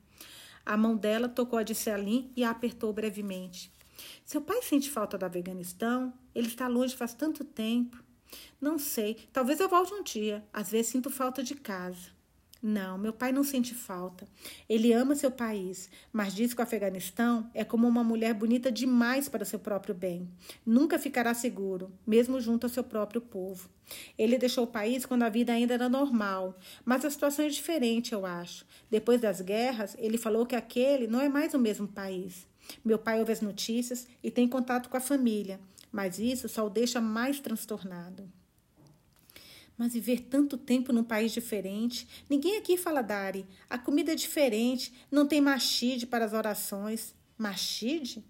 [0.65, 3.71] A mão dela tocou a de Celine e a apertou brevemente.
[4.25, 6.13] Seu pai sente falta do Afeganistão?
[6.33, 8.01] Ele está longe faz tanto tempo.
[8.61, 10.45] Não sei, talvez eu volte um dia.
[10.53, 12.18] Às vezes sinto falta de casa.
[12.61, 14.27] Não, meu pai não sente falta.
[14.67, 19.29] Ele ama seu país, mas diz que o Afeganistão é como uma mulher bonita demais
[19.29, 20.29] para seu próprio bem.
[20.65, 23.69] Nunca ficará seguro, mesmo junto ao seu próprio povo.
[24.17, 28.11] Ele deixou o país quando a vida ainda era normal, mas a situação é diferente,
[28.11, 28.65] eu acho.
[28.89, 32.45] Depois das guerras, ele falou que aquele não é mais o mesmo país.
[32.83, 36.69] Meu pai ouve as notícias e tem contato com a família, mas isso só o
[36.69, 38.29] deixa mais transtornado.
[39.79, 42.05] Mas viver tanto tempo num país diferente.
[42.29, 43.47] Ninguém aqui fala Dari.
[43.69, 44.93] A comida é diferente.
[45.09, 47.15] Não tem machide para as orações.
[47.37, 48.25] Machide?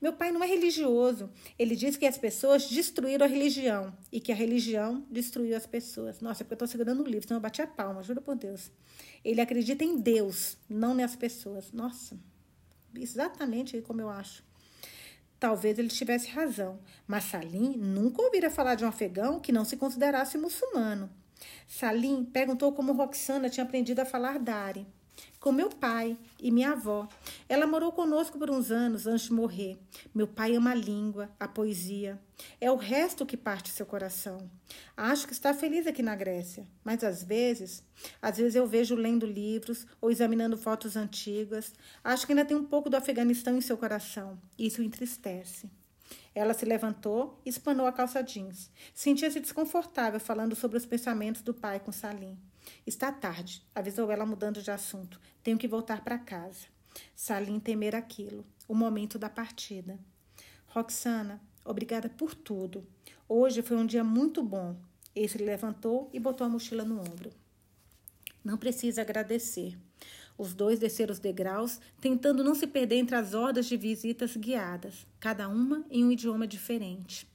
[0.00, 1.30] Meu pai não é religioso.
[1.58, 6.22] Ele diz que as pessoas destruíram a religião e que a religião destruiu as pessoas.
[6.22, 8.34] Nossa, é porque eu estou segurando o livro, senão eu bati a palma, juro por
[8.34, 8.70] Deus.
[9.22, 11.70] Ele acredita em Deus, não nas pessoas.
[11.70, 12.18] Nossa,
[12.94, 14.42] exatamente como eu acho.
[15.44, 19.76] Talvez ele tivesse razão, mas Salim nunca ouvira falar de um afegão que não se
[19.76, 21.10] considerasse muçulmano.
[21.68, 24.86] Salim perguntou como Roxana tinha aprendido a falar Dari
[25.40, 27.08] com meu pai e minha avó.
[27.48, 29.78] Ela morou conosco por uns anos antes de morrer.
[30.14, 32.18] Meu pai ama a língua, a poesia.
[32.60, 34.50] É o resto que parte seu coração.
[34.96, 37.82] Acho que está feliz aqui na Grécia, mas às vezes,
[38.22, 41.74] às vezes eu vejo lendo livros ou examinando fotos antigas.
[42.02, 44.38] Acho que ainda tem um pouco do Afeganistão em seu coração.
[44.58, 45.70] Isso entristece.
[46.34, 48.70] Ela se levantou e espanou a calça jeans.
[48.92, 52.36] Sentia-se desconfortável falando sobre os pensamentos do pai com Salim.
[52.86, 55.20] Está tarde, avisou ela mudando de assunto.
[55.42, 56.66] Tenho que voltar para casa.
[57.14, 59.98] Salim temer aquilo, o momento da partida.
[60.66, 62.86] Roxana, obrigada por tudo.
[63.28, 64.76] Hoje foi um dia muito bom.
[65.14, 67.30] Ele levantou e botou a mochila no ombro.
[68.44, 69.78] Não precisa agradecer.
[70.36, 75.06] Os dois desceram os degraus, tentando não se perder entre as hordas de visitas guiadas,
[75.20, 77.26] cada uma em um idioma diferente.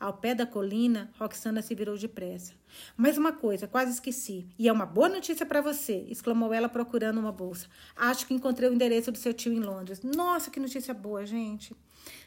[0.00, 2.52] Ao pé da colina, Roxana se virou depressa.
[2.96, 4.46] Mais uma coisa, quase esqueci.
[4.56, 7.66] E é uma boa notícia para você, exclamou ela procurando uma bolsa.
[7.96, 10.00] Acho que encontrei o endereço do seu tio em Londres.
[10.02, 11.74] Nossa, que notícia boa, gente.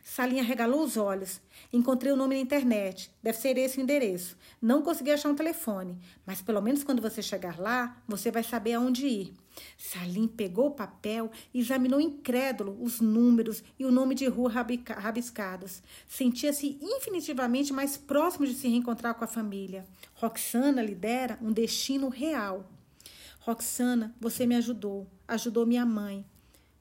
[0.03, 1.39] Salinha regalou os olhos.
[1.72, 3.09] Encontrei o nome na internet.
[3.24, 4.38] Deve ser esse o endereço.
[4.61, 8.74] Não consegui achar um telefone, mas pelo menos quando você chegar lá, você vai saber
[8.74, 9.34] aonde ir.
[9.78, 15.82] Salim pegou o papel e examinou incrédulo os números e o nome de rua rabiscados.
[16.08, 19.86] Sentia-se infinitivamente mais próximo de se reencontrar com a família.
[20.14, 22.70] Roxana lhe dera um destino real.
[23.39, 26.26] Roxana, você me ajudou, ajudou minha mãe.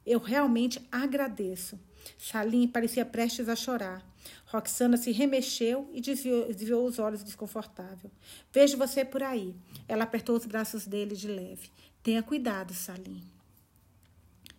[0.04, 1.78] Eu realmente agradeço.
[2.18, 4.06] Salim parecia prestes a chorar.
[4.46, 8.10] Roxana se remexeu e desviou, desviou os olhos desconfortável.
[8.52, 9.54] Vejo você por aí.
[9.88, 11.70] Ela apertou os braços dele de leve.
[12.02, 13.22] Tenha cuidado, Salim.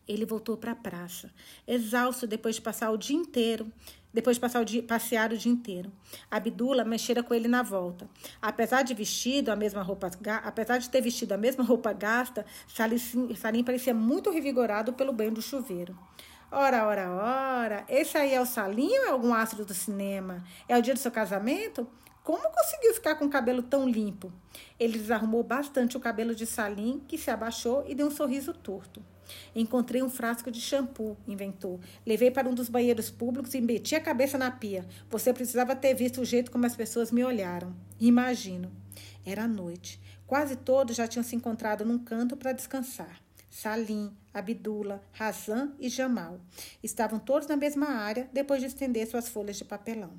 [0.07, 1.31] Ele voltou para a praça,
[1.67, 3.71] exausto depois de passar o dia inteiro,
[4.13, 5.91] depois de passar o dia, passear o dia inteiro.
[6.29, 8.09] Abdullah mexera com ele na volta.
[8.41, 10.11] Apesar de vestido a mesma roupa,
[10.43, 12.97] apesar de ter vestido a mesma roupa gasta, Salim,
[13.35, 15.97] Salim parecia muito revigorado pelo banho do chuveiro.
[16.51, 20.43] Ora, ora, ora, esse aí é o Salinho ou é algum astro do cinema?
[20.67, 21.87] É o dia do seu casamento?
[22.24, 24.32] Como conseguiu ficar com o cabelo tão limpo?
[24.80, 29.03] Ele desarrumou bastante o cabelo de Salim, que se abaixou e deu um sorriso torto.
[29.55, 31.80] Encontrei um frasco de shampoo, inventou.
[32.05, 34.86] Levei para um dos banheiros públicos e meti a cabeça na pia.
[35.09, 37.76] Você precisava ter visto o jeito como as pessoas me olharam.
[37.99, 38.72] Imagino.
[39.26, 39.99] Era noite.
[40.28, 43.19] Quase todos já tinham se encontrado num canto para descansar.
[43.49, 46.39] Salim, Abdullah, Razan e Jamal.
[46.82, 50.13] Estavam todos na mesma área depois de estender suas folhas de papelão.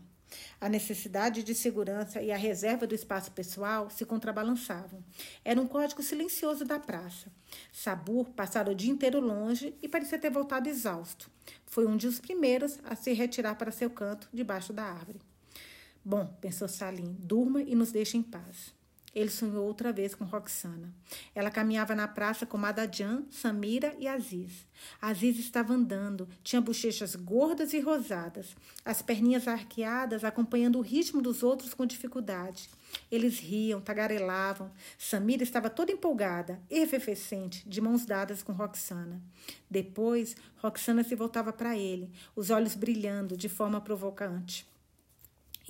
[0.60, 5.02] A necessidade de segurança e a reserva do espaço pessoal se contrabalançavam.
[5.44, 7.30] Era um código silencioso da praça.
[7.72, 11.30] Sabur passara o dia inteiro longe e parecia ter voltado exausto.
[11.66, 15.20] Foi um dos primeiros a se retirar para seu canto, debaixo da árvore.
[16.04, 18.74] Bom, pensou Salim, durma e nos deixe em paz.
[19.14, 20.90] Ele sonhou outra vez com Roxana.
[21.34, 24.66] Ela caminhava na praça com Madajan, Samira e Aziz.
[25.00, 31.42] Aziz estava andando, tinha bochechas gordas e rosadas, as perninhas arqueadas, acompanhando o ritmo dos
[31.42, 32.70] outros com dificuldade.
[33.10, 34.70] Eles riam, tagarelavam.
[34.96, 39.20] Samira estava toda empolgada, efervescente, de mãos dadas com Roxana.
[39.70, 44.71] Depois, Roxana se voltava para ele, os olhos brilhando de forma provocante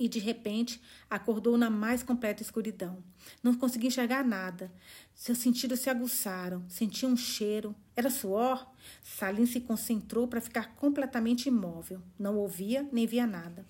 [0.03, 3.01] e de repente acordou na mais completa escuridão.
[3.41, 4.69] Não conseguia enxergar nada.
[5.15, 7.73] Seus sentidos se aguçaram, sentia um cheiro.
[7.95, 8.69] Era suor?
[9.01, 12.01] Salim se concentrou para ficar completamente imóvel.
[12.19, 13.65] Não ouvia nem via nada.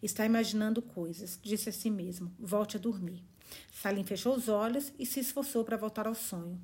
[0.00, 2.32] Está imaginando coisas, disse a si mesmo.
[2.38, 3.24] Volte a dormir.
[3.72, 6.60] Salim fechou os olhos e se esforçou para voltar ao sonho.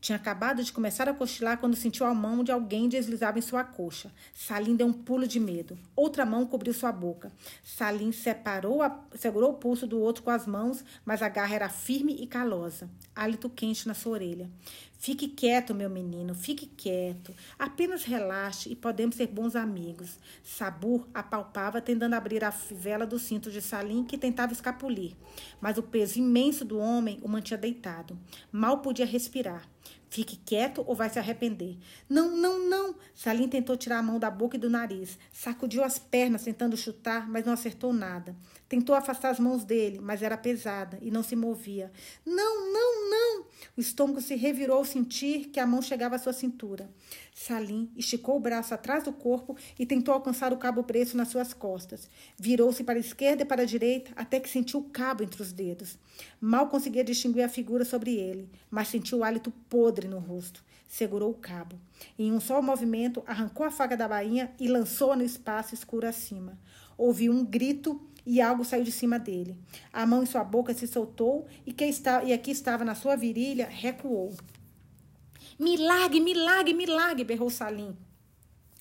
[0.00, 3.62] Tinha acabado de começar a cochilar quando sentiu a mão de alguém deslizar em sua
[3.62, 4.10] coxa.
[4.34, 5.78] Salim deu um pulo de medo.
[5.94, 7.30] Outra mão cobriu sua boca.
[7.62, 11.68] Salim separou a, segurou o pulso do outro com as mãos, mas a garra era
[11.68, 12.88] firme e calosa.
[13.14, 14.50] Hálito quente na sua orelha.
[15.04, 17.34] Fique quieto, meu menino, fique quieto.
[17.58, 20.18] Apenas relaxe e podemos ser bons amigos.
[20.42, 25.12] Sabur apalpava, tentando abrir a fivela do cinto de Salim, que tentava escapulir.
[25.60, 28.18] Mas o peso imenso do homem o mantinha deitado.
[28.50, 29.68] Mal podia respirar.
[30.08, 31.76] Fique quieto ou vai se arrepender.
[32.08, 32.94] Não, não, não.
[33.14, 35.18] Salim tentou tirar a mão da boca e do nariz.
[35.32, 38.36] Sacudiu as pernas tentando chutar, mas não acertou nada.
[38.68, 41.92] Tentou afastar as mãos dele, mas era pesada e não se movia.
[42.24, 43.44] Não, não, não.
[43.76, 46.88] O estômago se revirou ao sentir que a mão chegava à sua cintura.
[47.34, 51.52] Salim esticou o braço atrás do corpo e tentou alcançar o cabo preso nas suas
[51.52, 52.08] costas.
[52.38, 55.52] Virou-se para a esquerda e para a direita até que sentiu o cabo entre os
[55.52, 55.98] dedos.
[56.40, 60.64] Mal conseguia distinguir a figura sobre ele, mas sentiu o hálito podre no rosto.
[60.88, 61.76] Segurou o cabo.
[62.18, 66.56] Em um só movimento, arrancou a faca da bainha e lançou-a no espaço escuro acima.
[66.96, 69.58] Ouviu um grito e algo saiu de cima dele.
[69.92, 73.16] A mão em sua boca se soltou e, que está, e aqui estava na sua
[73.16, 74.34] virilha recuou.
[75.58, 77.96] Milagre, milagre, milagre, berrou Salim.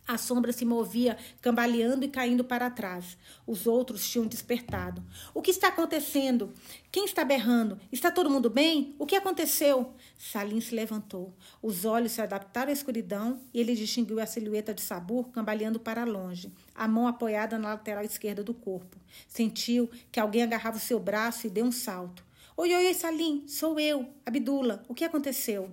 [0.05, 3.17] A sombra se movia, cambaleando e caindo para trás.
[3.47, 5.01] Os outros tinham despertado.
[5.33, 6.51] O que está acontecendo?
[6.91, 7.79] Quem está berrando?
[7.89, 8.95] Está todo mundo bem?
[8.99, 9.93] O que aconteceu?
[10.17, 11.33] Salim se levantou.
[11.61, 16.03] Os olhos se adaptaram à escuridão e ele distinguiu a silhueta de Sabur cambaleando para
[16.03, 18.97] longe, a mão apoiada na lateral esquerda do corpo.
[19.28, 22.24] Sentiu que alguém agarrava o seu braço e deu um salto.
[22.55, 24.84] Oi, oi, oi, Salim, sou eu, Abdullah.
[24.88, 25.65] O que aconteceu?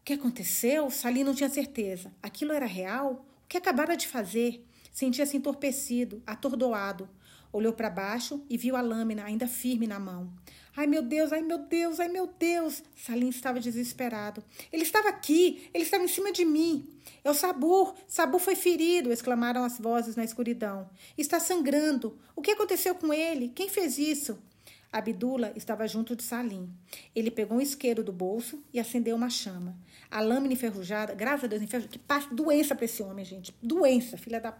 [0.00, 0.90] O que aconteceu?
[0.90, 2.12] Salim não tinha certeza.
[2.22, 3.24] Aquilo era real?
[3.48, 4.64] que acabara de fazer.
[4.92, 7.08] Sentia-se entorpecido, atordoado.
[7.52, 10.32] Olhou para baixo e viu a lâmina ainda firme na mão.
[10.76, 12.82] Ai meu Deus, ai meu Deus, ai meu Deus!
[12.94, 14.44] Salim estava desesperado.
[14.72, 16.86] Ele estava aqui, ele estava em cima de mim.
[17.24, 19.10] É o Sabur, Sabur foi ferido!
[19.10, 20.88] exclamaram as vozes na escuridão.
[21.16, 22.16] Está sangrando.
[22.36, 23.48] O que aconteceu com ele?
[23.48, 24.38] Quem fez isso?
[24.92, 26.72] Abdullah estava junto de Salim.
[27.14, 29.76] Ele pegou um isqueiro do bolso e acendeu uma chama.
[30.10, 33.54] A lâmina enferrujada, graças a Deus, enferrujada, que doença para esse homem, gente.
[33.62, 34.50] Doença, filha da.
[34.50, 34.56] Ai,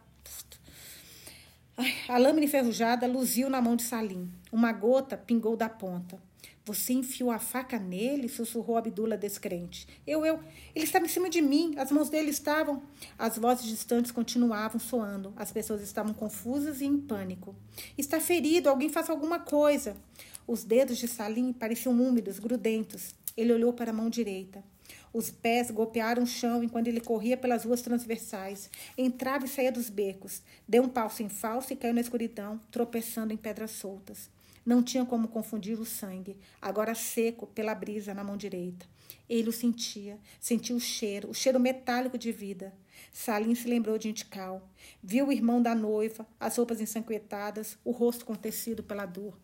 [2.08, 4.28] a lâmina enferrujada luziu na mão de Salim.
[4.50, 6.18] Uma gota pingou da ponta.
[6.64, 8.28] Você enfiou a faca nele?
[8.28, 9.86] sussurrou Abdullah descrente.
[10.06, 10.40] Eu, eu.
[10.74, 11.74] Ele estava em cima de mim.
[11.78, 12.82] As mãos dele estavam.
[13.18, 15.32] As vozes distantes continuavam soando.
[15.36, 17.54] As pessoas estavam confusas e em pânico.
[17.96, 18.68] Está ferido.
[18.68, 19.96] Alguém faça alguma coisa.
[20.46, 23.14] Os dedos de Salim pareciam úmidos, grudentos.
[23.36, 24.62] Ele olhou para a mão direita.
[25.12, 28.70] Os pés golpearam o chão enquanto ele corria pelas ruas transversais.
[28.96, 30.42] Entrava e saía dos becos.
[30.66, 34.30] Deu um passo em falso e caiu na escuridão, tropeçando em pedras soltas.
[34.64, 38.84] Não tinha como confundir o sangue, agora seco pela brisa na mão direita.
[39.26, 42.74] Ele o sentia, sentiu o cheiro, o cheiro metálico de vida.
[43.10, 44.62] Salim se lembrou de Intical.
[45.02, 49.38] Viu o irmão da noiva, as roupas ensanguentadas, o rosto contecido pela dor.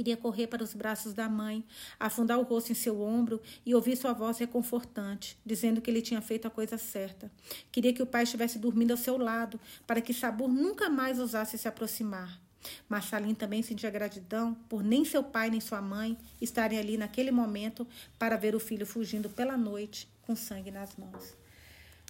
[0.00, 1.62] Queria correr para os braços da mãe,
[1.98, 6.22] afundar o rosto em seu ombro e ouvir sua voz reconfortante, dizendo que ele tinha
[6.22, 7.30] feito a coisa certa.
[7.70, 11.58] Queria que o pai estivesse dormindo ao seu lado, para que Sabur nunca mais ousasse
[11.58, 12.40] se aproximar.
[12.88, 17.30] Mas Salim também sentia gratidão por nem seu pai nem sua mãe estarem ali naquele
[17.30, 17.86] momento
[18.18, 21.36] para ver o filho fugindo pela noite com sangue nas mãos.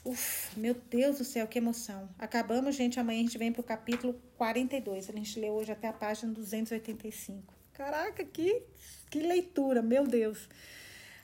[0.05, 2.09] Uf, meu Deus do céu, que emoção.
[2.21, 3.01] Acabamos, gente.
[3.01, 5.11] Amanhã a gente vem para o capítulo 42.
[5.11, 7.59] A gente leu hoje até a página 285.
[7.81, 8.63] Caraca, que,
[9.09, 10.51] que leitura, meu Deus.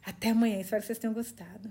[0.02, 1.70] Até amanhã, espero que vocês tenham gostado.